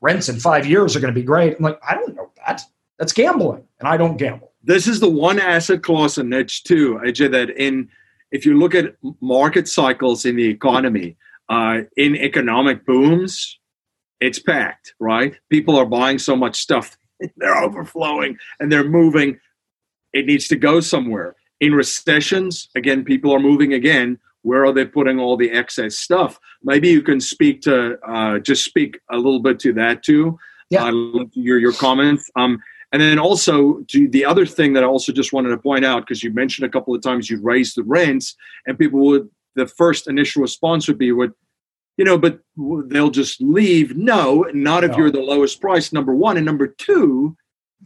Rents 0.00 0.28
in 0.28 0.40
five 0.40 0.66
years 0.66 0.96
are 0.96 1.00
going 1.00 1.12
to 1.12 1.20
be 1.20 1.24
great. 1.24 1.56
I'm 1.58 1.64
like 1.64 1.80
i 1.86 1.94
don't 1.94 2.14
know 2.14 2.30
that. 2.46 2.62
That's 2.98 3.12
gambling 3.12 3.64
and 3.78 3.88
i 3.88 3.96
don't 3.96 4.16
gamble. 4.16 4.52
This 4.62 4.86
is 4.86 5.00
the 5.00 5.10
one 5.10 5.40
asset 5.40 5.82
class 5.82 6.18
and 6.18 6.30
niche 6.30 6.64
too 6.64 7.00
AJ, 7.04 7.32
that 7.32 7.50
in 7.50 7.88
if 8.30 8.46
you 8.46 8.58
look 8.58 8.74
at 8.74 8.94
market 9.20 9.68
cycles 9.68 10.24
in 10.24 10.36
the 10.36 10.48
economy 10.48 11.16
uh, 11.48 11.80
in 11.96 12.14
economic 12.16 12.86
booms 12.86 13.58
it's 14.20 14.38
packed 14.38 14.94
right? 15.00 15.34
People 15.48 15.76
are 15.76 15.86
buying 15.86 16.18
so 16.18 16.36
much 16.36 16.60
stuff 16.60 16.96
they're 17.36 17.56
overflowing 17.56 18.38
and 18.60 18.70
they're 18.70 18.88
moving. 18.88 19.38
It 20.12 20.26
needs 20.26 20.48
to 20.48 20.56
go 20.56 20.80
somewhere 20.80 21.36
in 21.60 21.74
recessions, 21.74 22.68
again, 22.74 23.04
people 23.04 23.32
are 23.32 23.38
moving 23.38 23.74
again. 23.74 24.18
Where 24.42 24.64
are 24.64 24.72
they 24.72 24.86
putting 24.86 25.18
all 25.18 25.36
the 25.36 25.50
excess 25.50 25.96
stuff? 25.96 26.40
Maybe 26.62 26.88
you 26.88 27.02
can 27.02 27.20
speak 27.20 27.60
to 27.62 27.98
uh, 28.06 28.38
just 28.38 28.64
speak 28.64 28.98
a 29.10 29.16
little 29.16 29.40
bit 29.40 29.58
to 29.60 29.72
that 29.74 30.02
too. 30.02 30.38
Yeah, 30.70 30.84
uh, 30.84 31.24
your 31.32 31.58
your 31.58 31.72
comments. 31.72 32.30
Um, 32.36 32.58
and 32.92 33.02
then 33.02 33.18
also 33.18 33.80
to 33.88 34.08
the 34.08 34.24
other 34.24 34.46
thing 34.46 34.72
that 34.72 34.82
I 34.82 34.86
also 34.86 35.12
just 35.12 35.32
wanted 35.32 35.50
to 35.50 35.58
point 35.58 35.84
out 35.84 36.02
because 36.02 36.24
you 36.24 36.32
mentioned 36.32 36.66
a 36.66 36.70
couple 36.70 36.94
of 36.94 37.02
times 37.02 37.28
you 37.28 37.38
raised 37.40 37.76
the 37.76 37.82
rents, 37.82 38.34
and 38.66 38.78
people 38.78 39.00
would 39.00 39.28
the 39.56 39.66
first 39.66 40.08
initial 40.08 40.40
response 40.40 40.88
would 40.88 40.98
be 40.98 41.12
would 41.12 41.32
you 41.96 42.04
know, 42.04 42.16
but 42.16 42.40
they'll 42.86 43.10
just 43.10 43.42
leave. 43.42 43.94
No, 43.94 44.46
not 44.54 44.84
if 44.84 44.92
no. 44.92 44.96
you're 44.96 45.10
the 45.10 45.20
lowest 45.20 45.60
price. 45.60 45.92
Number 45.92 46.14
one, 46.14 46.38
and 46.38 46.46
number 46.46 46.66
two, 46.66 47.36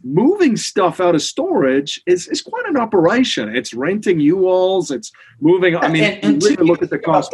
moving 0.03 0.55
stuff 0.55 0.99
out 0.99 1.15
of 1.15 1.21
storage 1.21 2.01
is, 2.05 2.27
is 2.27 2.41
quite 2.41 2.65
an 2.67 2.77
operation. 2.77 3.55
It's 3.55 3.73
renting 3.73 4.19
U-Hauls, 4.19 4.91
it's 4.91 5.11
moving. 5.39 5.75
I 5.75 5.87
mean, 5.87 6.03
and, 6.03 6.23
and 6.23 6.43
really 6.43 6.63
look 6.63 6.81
at 6.81 6.89
the 6.89 6.99
cost. 6.99 7.33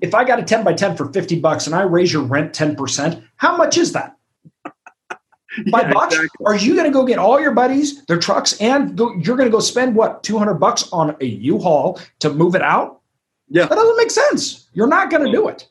If 0.00 0.14
I 0.14 0.24
got 0.24 0.38
a 0.38 0.42
10 0.42 0.64
by 0.64 0.74
10 0.74 0.96
for 0.96 1.12
50 1.12 1.40
bucks 1.40 1.66
and 1.66 1.74
I 1.74 1.82
raise 1.82 2.12
your 2.12 2.22
rent 2.22 2.52
10%, 2.52 3.22
how 3.36 3.56
much 3.56 3.78
is 3.78 3.92
that? 3.92 4.16
By 5.70 5.82
yeah, 5.82 5.92
bucks? 5.92 6.14
Exactly. 6.16 6.46
Are 6.46 6.56
you 6.56 6.74
going 6.74 6.86
to 6.86 6.92
go 6.92 7.04
get 7.04 7.18
all 7.18 7.40
your 7.40 7.52
buddies, 7.52 8.04
their 8.06 8.18
trucks, 8.18 8.60
and 8.60 8.96
go, 8.96 9.14
you're 9.14 9.36
going 9.36 9.48
to 9.48 9.52
go 9.52 9.60
spend 9.60 9.94
what, 9.94 10.24
200 10.24 10.54
bucks 10.54 10.88
on 10.92 11.16
a 11.20 11.26
U-Haul 11.26 12.00
to 12.18 12.32
move 12.32 12.56
it 12.56 12.62
out? 12.62 13.02
Yeah. 13.48 13.66
That 13.66 13.76
doesn't 13.76 13.96
make 13.96 14.10
sense. 14.10 14.68
You're 14.72 14.88
not 14.88 15.10
going 15.10 15.24
to 15.24 15.30
do 15.30 15.46
it. 15.48 15.68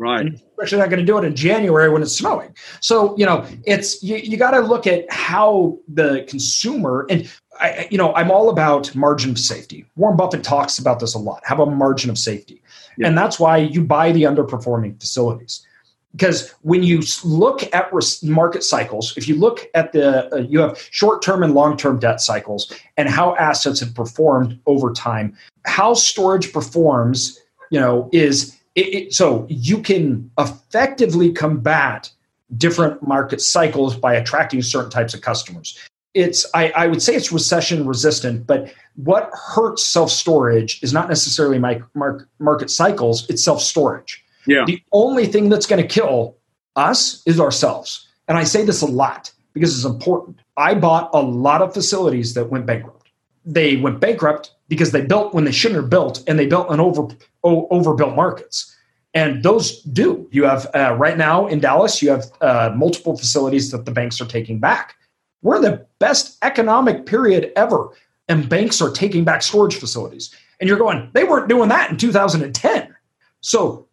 Right. 0.00 0.22
And 0.22 0.40
especially 0.52 0.78
not 0.78 0.88
going 0.88 1.00
to 1.00 1.04
do 1.04 1.18
it 1.18 1.24
in 1.26 1.36
January 1.36 1.90
when 1.90 2.00
it's 2.00 2.16
snowing. 2.16 2.56
So, 2.80 3.14
you 3.18 3.26
know, 3.26 3.46
it's 3.66 4.02
you, 4.02 4.16
you 4.16 4.38
got 4.38 4.52
to 4.52 4.60
look 4.60 4.86
at 4.86 5.04
how 5.12 5.78
the 5.88 6.24
consumer 6.26 7.06
and 7.10 7.30
I, 7.60 7.86
you 7.90 7.98
know, 7.98 8.14
I'm 8.14 8.30
all 8.30 8.48
about 8.48 8.94
margin 8.94 9.32
of 9.32 9.38
safety. 9.38 9.84
Warren 9.96 10.16
Buffett 10.16 10.42
talks 10.42 10.78
about 10.78 11.00
this 11.00 11.14
a 11.14 11.18
lot. 11.18 11.42
Have 11.44 11.60
a 11.60 11.66
margin 11.66 12.08
of 12.08 12.16
safety. 12.16 12.62
Yeah. 12.96 13.08
And 13.08 13.18
that's 13.18 13.38
why 13.38 13.58
you 13.58 13.84
buy 13.84 14.12
the 14.12 14.22
underperforming 14.22 14.98
facilities. 14.98 15.66
Because 16.12 16.50
when 16.62 16.82
you 16.82 17.02
look 17.22 17.62
at 17.74 17.92
market 18.22 18.64
cycles, 18.64 19.14
if 19.18 19.28
you 19.28 19.34
look 19.34 19.68
at 19.74 19.92
the, 19.92 20.34
uh, 20.34 20.38
you 20.38 20.60
have 20.60 20.78
short 20.90 21.20
term 21.20 21.42
and 21.42 21.52
long 21.52 21.76
term 21.76 21.98
debt 21.98 22.22
cycles 22.22 22.72
and 22.96 23.06
how 23.06 23.36
assets 23.36 23.80
have 23.80 23.94
performed 23.94 24.58
over 24.64 24.94
time, 24.94 25.36
how 25.66 25.92
storage 25.92 26.54
performs, 26.54 27.38
you 27.70 27.78
know, 27.78 28.08
is 28.12 28.56
it, 28.74 28.94
it, 28.94 29.12
so 29.12 29.46
you 29.48 29.78
can 29.82 30.30
effectively 30.38 31.32
combat 31.32 32.10
different 32.56 33.06
market 33.06 33.40
cycles 33.40 33.96
by 33.96 34.14
attracting 34.14 34.62
certain 34.62 34.90
types 34.90 35.14
of 35.14 35.20
customers. 35.20 35.78
It's 36.14 36.46
I, 36.54 36.70
I 36.70 36.86
would 36.88 37.02
say 37.02 37.14
it's 37.14 37.30
recession 37.30 37.86
resistant, 37.86 38.46
but 38.46 38.72
what 38.96 39.30
hurts 39.32 39.86
self 39.86 40.10
storage 40.10 40.82
is 40.82 40.92
not 40.92 41.08
necessarily 41.08 41.58
my 41.58 41.82
mark, 41.94 42.28
market 42.38 42.70
cycles; 42.70 43.28
it's 43.30 43.44
self 43.44 43.60
storage. 43.60 44.24
Yeah. 44.46 44.64
The 44.64 44.82
only 44.92 45.26
thing 45.26 45.48
that's 45.48 45.66
going 45.66 45.80
to 45.80 45.86
kill 45.86 46.36
us 46.74 47.22
is 47.26 47.38
ourselves, 47.38 48.08
and 48.26 48.36
I 48.36 48.44
say 48.44 48.64
this 48.64 48.82
a 48.82 48.86
lot 48.86 49.30
because 49.52 49.74
it's 49.74 49.84
important. 49.84 50.38
I 50.56 50.74
bought 50.74 51.10
a 51.12 51.20
lot 51.20 51.62
of 51.62 51.72
facilities 51.72 52.34
that 52.34 52.50
went 52.50 52.66
bankrupt. 52.66 53.10
They 53.44 53.76
went 53.76 54.00
bankrupt 54.00 54.52
because 54.70 54.92
they 54.92 55.02
built 55.02 55.34
when 55.34 55.44
they 55.44 55.52
shouldn't 55.52 55.80
have 55.82 55.90
built, 55.90 56.22
and 56.26 56.38
they 56.38 56.46
built 56.46 56.70
an 56.70 56.80
over 56.80 57.08
overbuilt 57.42 58.14
markets. 58.14 58.74
And 59.12 59.42
those 59.42 59.82
do. 59.82 60.28
You 60.30 60.44
have 60.44 60.70
uh, 60.74 60.94
right 60.96 61.18
now 61.18 61.48
in 61.48 61.58
Dallas, 61.58 62.00
you 62.00 62.10
have 62.10 62.26
uh, 62.40 62.72
multiple 62.74 63.18
facilities 63.18 63.72
that 63.72 63.84
the 63.84 63.90
banks 63.90 64.20
are 64.20 64.26
taking 64.26 64.60
back. 64.60 64.94
We're 65.42 65.60
the 65.60 65.84
best 65.98 66.38
economic 66.42 67.04
period 67.04 67.52
ever, 67.56 67.90
and 68.28 68.48
banks 68.48 68.80
are 68.80 68.90
taking 68.90 69.24
back 69.24 69.42
storage 69.42 69.74
facilities. 69.74 70.34
And 70.60 70.68
you're 70.68 70.78
going, 70.78 71.10
they 71.14 71.24
weren't 71.24 71.48
doing 71.48 71.68
that 71.70 71.90
in 71.90 71.96
2010. 71.96 72.94
So 73.40 73.88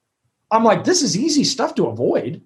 I'm 0.52 0.64
like, 0.64 0.84
this 0.84 1.02
is 1.02 1.18
easy 1.18 1.44
stuff 1.44 1.74
to 1.76 1.88
avoid. 1.88 2.42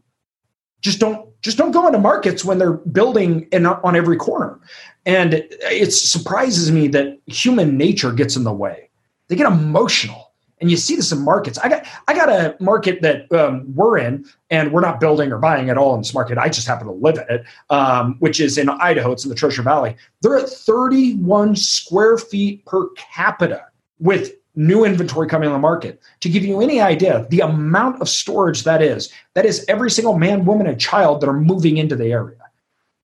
Just 0.81 0.99
don't 0.99 1.30
just 1.41 1.57
don't 1.57 1.71
go 1.71 1.87
into 1.87 1.99
markets 1.99 2.45
when 2.45 2.57
they're 2.57 2.73
building 2.73 3.47
in, 3.51 3.65
on 3.65 3.95
every 3.95 4.17
corner. 4.17 4.59
And 5.05 5.45
it 5.49 5.91
surprises 5.91 6.71
me 6.71 6.87
that 6.89 7.19
human 7.25 7.77
nature 7.77 8.11
gets 8.11 8.35
in 8.35 8.43
the 8.43 8.53
way. 8.53 8.89
They 9.27 9.35
get 9.35 9.51
emotional 9.51 10.31
and 10.61 10.69
you 10.69 10.77
see 10.77 10.95
this 10.95 11.11
in 11.11 11.19
markets. 11.19 11.57
I 11.57 11.69
got 11.69 11.85
I 12.07 12.13
got 12.13 12.29
a 12.29 12.55
market 12.59 13.01
that 13.01 13.31
um, 13.33 13.65
we're 13.75 13.97
in, 13.97 14.25
and 14.51 14.71
we're 14.71 14.81
not 14.81 14.99
building 14.99 15.31
or 15.31 15.39
buying 15.39 15.69
at 15.69 15.77
all 15.77 15.95
in 15.95 16.01
this 16.01 16.13
market. 16.13 16.37
I 16.37 16.49
just 16.49 16.67
happen 16.67 16.87
to 16.87 16.93
live 16.93 17.17
in 17.17 17.25
it, 17.35 17.45
um, 17.71 18.15
which 18.19 18.39
is 18.39 18.57
in 18.57 18.69
Idaho. 18.69 19.11
It's 19.11 19.25
in 19.25 19.29
the 19.29 19.35
Treasure 19.35 19.63
Valley. 19.63 19.95
They're 20.21 20.37
at 20.37 20.49
31 20.49 21.55
square 21.55 22.17
feet 22.17 22.63
per 22.65 22.89
capita 22.89 23.65
with 23.99 24.31
new 24.55 24.83
inventory 24.83 25.27
coming 25.27 25.47
on 25.47 25.53
the 25.53 25.59
market. 25.59 26.01
To 26.21 26.29
give 26.29 26.43
you 26.43 26.61
any 26.61 26.81
idea, 26.81 27.25
the 27.29 27.39
amount 27.41 28.01
of 28.01 28.09
storage 28.09 28.63
that 28.63 28.81
is, 28.81 29.11
that 29.33 29.45
is 29.45 29.65
every 29.67 29.89
single 29.89 30.17
man, 30.17 30.45
woman, 30.45 30.67
and 30.67 30.79
child 30.79 31.21
that 31.21 31.29
are 31.29 31.39
moving 31.39 31.77
into 31.77 31.95
the 31.95 32.11
area. 32.11 32.37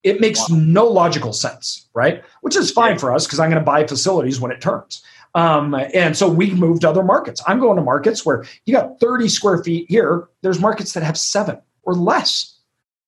It 0.04 0.22
makes 0.22 0.50
wow. 0.50 0.58
no 0.60 0.86
logical 0.86 1.34
sense, 1.34 1.88
right? 1.94 2.24
Which 2.42 2.56
is 2.56 2.72
fine 2.72 2.94
yeah. 2.94 2.98
for 2.98 3.14
us 3.14 3.26
because 3.26 3.40
I'm 3.40 3.50
going 3.50 3.62
to 3.62 3.66
buy 3.66 3.86
facilities 3.86 4.40
when 4.40 4.52
it 4.52 4.62
turns. 4.62 5.04
Um, 5.36 5.76
and 5.94 6.16
so 6.18 6.30
we 6.30 6.54
moved 6.54 6.82
to 6.82 6.90
other 6.90 7.04
markets. 7.04 7.42
I'm 7.48 7.60
going 7.60 7.78
to 7.78 7.84
markets 7.84 8.26
where 8.26 8.46
you 8.66 8.74
got 8.74 9.00
30 9.00 9.28
square 9.28 9.64
feet 9.64 9.86
here. 9.90 10.28
There's 10.42 10.60
markets 10.60 10.94
that 10.94 11.04
have 11.04 11.18
seven 11.18 11.60
or 11.84 11.94
less. 11.94 12.58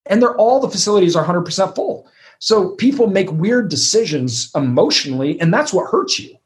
And 0.06 0.22
they're 0.22 0.36
all 0.36 0.60
the 0.60 0.70
facilities 0.70 1.16
are 1.16 1.26
100% 1.26 1.76
full. 1.76 2.08
So 2.40 2.70
people 2.76 3.08
make 3.08 3.32
weird 3.32 3.70
decisions 3.70 4.50
emotionally, 4.56 5.40
and 5.42 5.54
that's 5.54 5.74
what 5.74 5.92
hurts 5.92 6.20
you. 6.20 6.39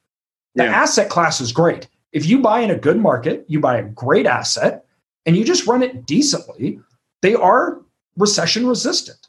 The 0.55 0.63
yeah. 0.63 0.71
asset 0.71 1.09
class 1.09 1.41
is 1.41 1.51
great. 1.51 1.87
If 2.11 2.25
you 2.25 2.39
buy 2.39 2.59
in 2.59 2.71
a 2.71 2.77
good 2.77 2.99
market, 2.99 3.45
you 3.47 3.59
buy 3.59 3.77
a 3.77 3.83
great 3.83 4.25
asset, 4.25 4.85
and 5.25 5.35
you 5.35 5.43
just 5.43 5.67
run 5.67 5.81
it 5.81 6.05
decently, 6.05 6.79
they 7.21 7.33
are 7.33 7.81
recession 8.17 8.67
resistant. 8.67 9.27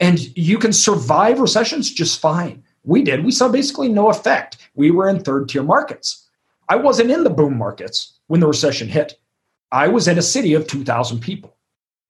And 0.00 0.36
you 0.36 0.58
can 0.58 0.72
survive 0.72 1.40
recessions 1.40 1.90
just 1.90 2.20
fine. 2.20 2.62
We 2.84 3.02
did. 3.02 3.24
We 3.24 3.30
saw 3.30 3.48
basically 3.48 3.88
no 3.88 4.08
effect. 4.08 4.56
We 4.74 4.90
were 4.90 5.08
in 5.08 5.22
third 5.22 5.48
tier 5.48 5.62
markets. 5.62 6.28
I 6.68 6.76
wasn't 6.76 7.10
in 7.10 7.24
the 7.24 7.30
boom 7.30 7.56
markets 7.56 8.18
when 8.28 8.40
the 8.40 8.46
recession 8.46 8.88
hit. 8.88 9.18
I 9.72 9.88
was 9.88 10.08
in 10.08 10.18
a 10.18 10.22
city 10.22 10.54
of 10.54 10.66
2,000 10.66 11.20
people. 11.20 11.56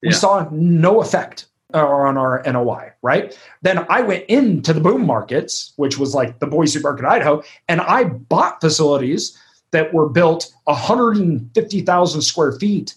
We 0.03 0.11
yeah. 0.11 0.17
saw 0.17 0.49
no 0.51 1.01
effect 1.03 1.47
on 1.75 2.17
our 2.17 2.43
NOI, 2.47 2.93
right? 3.03 3.39
Then 3.63 3.87
I 3.89 4.03
went 4.03 4.25
into 4.27 4.73
the 4.73 4.81
boom 4.81 5.07
markets, 5.07 5.73
which 5.77 5.99
was 5.99 6.15
like 6.15 6.39
the 6.39 6.47
Boise 6.47 6.81
market, 6.81 7.05
Idaho, 7.05 7.43
and 7.69 7.81
I 7.81 8.05
bought 8.05 8.61
facilities 8.61 9.37
that 9.73 9.95
were 9.95 10.09
built 10.09 10.53
150,000 10.65 12.23
square 12.23 12.53
feet 12.53 12.95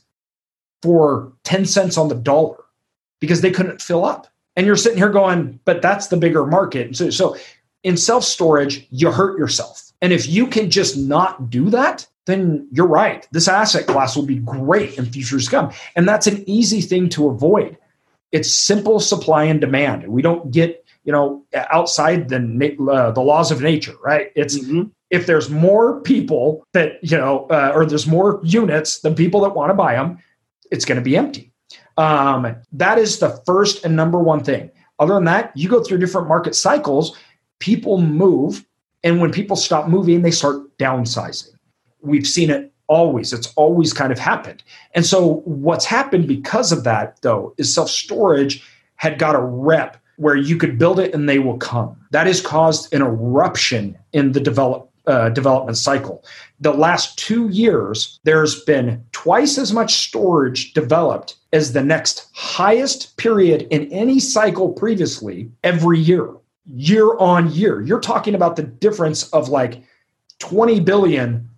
for 0.82 1.32
10 1.44 1.66
cents 1.66 1.98
on 1.98 2.08
the 2.08 2.16
dollar 2.16 2.64
because 3.20 3.42
they 3.42 3.52
couldn't 3.52 3.82
fill 3.82 4.04
up. 4.04 4.28
And 4.56 4.66
you're 4.66 4.76
sitting 4.76 4.98
here 4.98 5.10
going, 5.10 5.60
but 5.66 5.82
that's 5.82 6.08
the 6.08 6.18
bigger 6.18 6.46
market. 6.46 6.96
So, 6.96 7.10
so 7.10 7.38
in 7.84 7.98
self 7.98 8.24
storage, 8.24 8.88
you 8.92 9.12
hurt 9.12 9.38
yourself. 9.38 9.92
And 10.02 10.12
if 10.12 10.28
you 10.28 10.48
can 10.48 10.70
just 10.70 10.98
not 10.98 11.50
do 11.50 11.70
that, 11.70 12.06
then 12.26 12.68
you're 12.72 12.88
right. 12.88 13.28
This 13.32 13.48
asset 13.48 13.88
class 13.88 14.16
will 14.16 14.26
be 14.26 14.40
great 14.40 14.98
in 14.98 15.06
futures 15.06 15.50
come. 15.50 15.72
And 15.96 16.08
that's 16.08 16.28
an 16.28 16.44
easy 16.48 16.82
thing 16.82 17.10
to 17.10 17.30
avoid. 17.30 17.78
It's 18.34 18.52
simple 18.52 19.00
supply 19.00 19.46
and 19.46 19.62
demand. 19.62 20.08
We 20.08 20.22
don't 20.22 20.52
get, 20.52 20.84
you 21.06 21.14
know, 21.14 21.46
outside 21.54 22.30
the 22.30 22.40
uh, 22.92 23.12
the 23.12 23.22
laws 23.22 23.52
of 23.52 23.62
nature, 23.62 23.96
right? 24.04 24.32
It's 24.36 24.60
mm-hmm. 24.60 24.90
if 25.12 25.28
there's 25.28 25.50
more 25.50 26.02
people 26.02 26.66
that, 26.74 26.94
you 27.02 27.16
know, 27.16 27.46
uh, 27.50 27.72
or 27.74 27.86
there's 27.86 28.08
more 28.08 28.42
units 28.44 29.00
than 29.00 29.14
people 29.14 29.40
that 29.42 29.56
want 29.56 29.70
to 29.70 29.76
buy 29.76 29.94
them, 29.94 30.18
it's 30.72 30.84
going 30.84 30.98
to 30.98 31.04
be 31.04 31.16
empty. 31.16 31.52
Um, 31.98 32.56
that 32.72 32.98
is 32.98 33.20
the 33.20 33.40
first 33.46 33.86
and 33.86 33.96
number 33.96 34.18
one 34.18 34.44
thing. 34.44 34.72
Other 34.98 35.14
than 35.14 35.26
that, 35.26 35.56
you 35.56 35.70
go 35.70 35.84
through 35.84 36.00
different 36.00 36.28
market 36.28 36.56
cycles, 36.56 37.16
people 37.60 38.02
move, 38.02 38.66
and 39.04 39.22
when 39.22 39.32
people 39.32 39.56
stop 39.56 39.88
moving, 39.88 40.24
they 40.24 40.32
start 40.32 40.76
downsizing. 40.78 41.50
We've 42.02 42.28
seen 42.28 42.50
it 42.50 42.73
always. 42.94 43.34
It's 43.34 43.52
always 43.56 43.92
kind 43.92 44.12
of 44.12 44.20
happened. 44.20 44.64
And 44.94 45.06
so, 45.06 45.42
what's 45.46 45.86
happened 45.86 46.28
because 46.28 46.72
of 46.72 46.84
that, 46.84 47.22
though, 47.22 47.54
is 47.58 47.74
self 47.74 47.90
storage 47.90 48.64
had 48.96 49.20
got 49.20 49.36
a 49.36 49.42
rep 49.42 49.98
where 50.18 50.36
you 50.36 50.58
could 50.58 50.78
build 50.78 51.00
it 51.00 51.14
and 51.14 51.28
they 51.28 51.40
will 51.40 51.58
come. 51.58 51.98
That 52.12 52.28
has 52.28 52.40
caused 52.40 52.94
an 52.94 53.02
eruption 53.02 53.98
in 54.14 54.32
the 54.32 54.88
uh, 55.08 55.30
development 55.30 55.78
cycle. 55.78 56.24
The 56.60 56.72
last 56.74 57.18
two 57.18 57.50
years, 57.50 58.20
there's 58.24 58.64
been 58.64 59.04
twice 59.12 59.58
as 59.58 59.74
much 59.74 59.96
storage 60.08 60.74
developed 60.74 61.36
as 61.52 61.74
the 61.74 61.84
next 61.84 62.30
highest 62.34 63.18
period 63.18 63.68
in 63.70 63.92
any 63.92 64.20
cycle 64.20 64.72
previously 64.72 65.52
every 65.64 66.00
year, 66.00 66.30
year 66.74 67.18
on 67.18 67.52
year. 67.52 67.82
You're 67.82 68.00
talking 68.00 68.36
about 68.36 68.56
the 68.56 68.64
difference 68.64 69.30
of 69.32 69.50
like 69.50 69.84
20 70.40 70.80
billion 70.82 71.50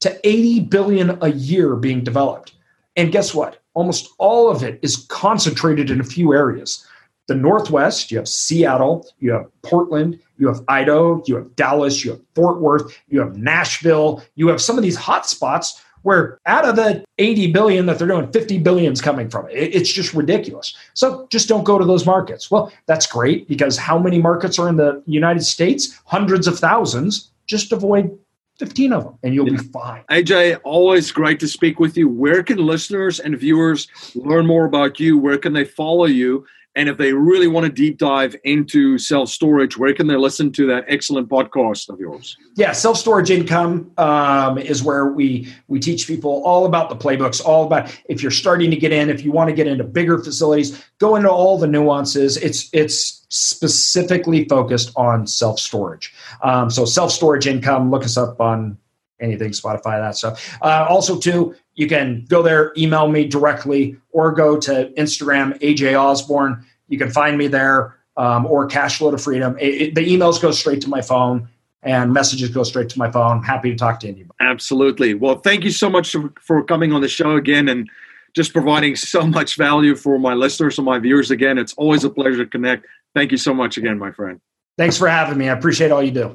to 0.00 0.28
80 0.28 0.60
billion 0.60 1.18
a 1.22 1.30
year 1.30 1.76
being 1.76 2.04
developed. 2.04 2.54
And 2.96 3.12
guess 3.12 3.34
what? 3.34 3.62
Almost 3.74 4.12
all 4.18 4.50
of 4.50 4.62
it 4.62 4.78
is 4.82 5.06
concentrated 5.08 5.90
in 5.90 6.00
a 6.00 6.04
few 6.04 6.32
areas 6.32 6.86
the 7.26 7.34
Northwest, 7.34 8.10
you 8.10 8.18
have 8.18 8.28
Seattle, 8.28 9.06
you 9.18 9.32
have 9.32 9.46
Portland, 9.62 10.20
you 10.36 10.46
have 10.48 10.60
Idaho, 10.68 11.22
you 11.26 11.36
have 11.36 11.56
Dallas, 11.56 12.04
you 12.04 12.12
have 12.12 12.20
Fort 12.34 12.60
Worth, 12.60 13.00
you 13.08 13.20
have 13.20 13.36
Nashville, 13.36 14.22
you 14.34 14.48
have 14.48 14.60
some 14.60 14.76
of 14.76 14.82
these 14.82 14.96
hot 14.96 15.26
spots 15.26 15.82
where 16.02 16.38
out 16.44 16.66
of 16.66 16.76
the 16.76 17.02
80 17.16 17.50
billion 17.52 17.86
that 17.86 17.98
they're 17.98 18.08
doing, 18.08 18.30
50 18.30 18.58
billion 18.58 18.92
is 18.92 19.00
coming 19.00 19.30
from 19.30 19.48
it. 19.48 19.54
It's 19.54 19.90
just 19.90 20.12
ridiculous. 20.12 20.76
So 20.92 21.26
just 21.30 21.48
don't 21.48 21.64
go 21.64 21.78
to 21.78 21.84
those 21.86 22.04
markets. 22.04 22.50
Well, 22.50 22.70
that's 22.84 23.06
great 23.06 23.48
because 23.48 23.78
how 23.78 23.98
many 23.98 24.20
markets 24.20 24.58
are 24.58 24.68
in 24.68 24.76
the 24.76 25.02
United 25.06 25.44
States? 25.44 25.98
Hundreds 26.04 26.46
of 26.46 26.58
thousands. 26.58 27.30
Just 27.46 27.72
avoid 27.72 28.18
15 28.58 28.92
of 28.92 29.04
them 29.04 29.18
and 29.22 29.34
you'll 29.34 29.50
yeah. 29.50 29.58
be 29.58 29.68
fine. 29.68 30.02
AJ, 30.10 30.60
always 30.64 31.10
great 31.10 31.40
to 31.40 31.48
speak 31.48 31.80
with 31.80 31.96
you. 31.96 32.08
Where 32.08 32.42
can 32.42 32.58
listeners 32.58 33.20
and 33.20 33.38
viewers 33.38 33.88
learn 34.14 34.46
more 34.46 34.64
about 34.64 35.00
you? 35.00 35.18
Where 35.18 35.38
can 35.38 35.52
they 35.52 35.64
follow 35.64 36.06
you? 36.06 36.46
And 36.76 36.88
if 36.88 36.98
they 36.98 37.12
really 37.12 37.46
want 37.46 37.66
to 37.66 37.72
deep 37.72 37.98
dive 37.98 38.34
into 38.42 38.98
self 38.98 39.28
storage, 39.28 39.76
where 39.76 39.94
can 39.94 40.08
they 40.08 40.16
listen 40.16 40.50
to 40.52 40.66
that 40.66 40.84
excellent 40.88 41.28
podcast 41.28 41.88
of 41.88 42.00
yours? 42.00 42.36
Yeah, 42.56 42.72
self 42.72 42.96
storage 42.96 43.30
income 43.30 43.92
um, 43.96 44.58
is 44.58 44.82
where 44.82 45.06
we 45.06 45.52
we 45.68 45.78
teach 45.78 46.06
people 46.06 46.42
all 46.44 46.66
about 46.66 46.88
the 46.88 46.96
playbooks, 46.96 47.44
all 47.44 47.64
about 47.64 47.96
if 48.08 48.22
you're 48.22 48.32
starting 48.32 48.70
to 48.70 48.76
get 48.76 48.92
in, 48.92 49.08
if 49.08 49.24
you 49.24 49.30
want 49.30 49.50
to 49.50 49.54
get 49.54 49.66
into 49.68 49.84
bigger 49.84 50.18
facilities, 50.18 50.84
go 50.98 51.14
into 51.14 51.30
all 51.30 51.58
the 51.58 51.68
nuances. 51.68 52.36
It's 52.38 52.68
it's 52.72 53.24
specifically 53.28 54.44
focused 54.46 54.92
on 54.96 55.26
self 55.26 55.60
storage. 55.60 56.12
Um, 56.42 56.70
so 56.70 56.84
self 56.84 57.12
storage 57.12 57.46
income. 57.46 57.90
Look 57.90 58.04
us 58.04 58.16
up 58.16 58.40
on 58.40 58.78
anything 59.20 59.50
Spotify 59.50 59.98
that 60.00 60.16
stuff. 60.16 60.56
Uh, 60.62 60.86
also, 60.88 61.18
too, 61.18 61.54
you 61.74 61.88
can 61.88 62.24
go 62.28 62.42
there, 62.42 62.72
email 62.76 63.08
me 63.08 63.26
directly, 63.26 63.96
or 64.10 64.32
go 64.32 64.58
to 64.58 64.92
Instagram, 64.96 65.58
AJ 65.60 65.98
Osborne. 66.00 66.64
You 66.88 66.98
can 66.98 67.10
find 67.10 67.38
me 67.38 67.46
there, 67.46 67.96
um, 68.16 68.46
or 68.46 68.66
Cash 68.66 68.98
Flow 68.98 69.10
to 69.10 69.18
Freedom. 69.18 69.56
It, 69.58 69.66
it, 69.66 69.94
the 69.94 70.06
emails 70.06 70.40
go 70.40 70.50
straight 70.50 70.80
to 70.82 70.88
my 70.88 71.02
phone, 71.02 71.48
and 71.82 72.12
messages 72.12 72.50
go 72.50 72.62
straight 72.62 72.88
to 72.90 72.98
my 72.98 73.10
phone. 73.10 73.42
happy 73.42 73.70
to 73.70 73.76
talk 73.76 74.00
to 74.00 74.08
anybody. 74.08 74.34
Absolutely. 74.40 75.14
Well, 75.14 75.36
thank 75.36 75.64
you 75.64 75.70
so 75.70 75.90
much 75.90 76.14
for 76.40 76.64
coming 76.64 76.92
on 76.92 77.00
the 77.00 77.08
show 77.08 77.36
again 77.36 77.68
and 77.68 77.88
just 78.34 78.52
providing 78.52 78.96
so 78.96 79.26
much 79.26 79.56
value 79.56 79.94
for 79.94 80.18
my 80.18 80.34
listeners 80.34 80.78
and 80.78 80.84
my 80.84 80.98
viewers 80.98 81.30
again. 81.30 81.56
It's 81.58 81.74
always 81.74 82.04
a 82.04 82.10
pleasure 82.10 82.44
to 82.44 82.50
connect. 82.50 82.86
Thank 83.14 83.30
you 83.30 83.38
so 83.38 83.54
much 83.54 83.76
again, 83.76 83.98
my 83.98 84.10
friend. 84.10 84.40
Thanks 84.76 84.98
for 84.98 85.06
having 85.06 85.38
me. 85.38 85.48
I 85.48 85.52
appreciate 85.52 85.92
all 85.92 86.02
you 86.02 86.10
do. 86.10 86.34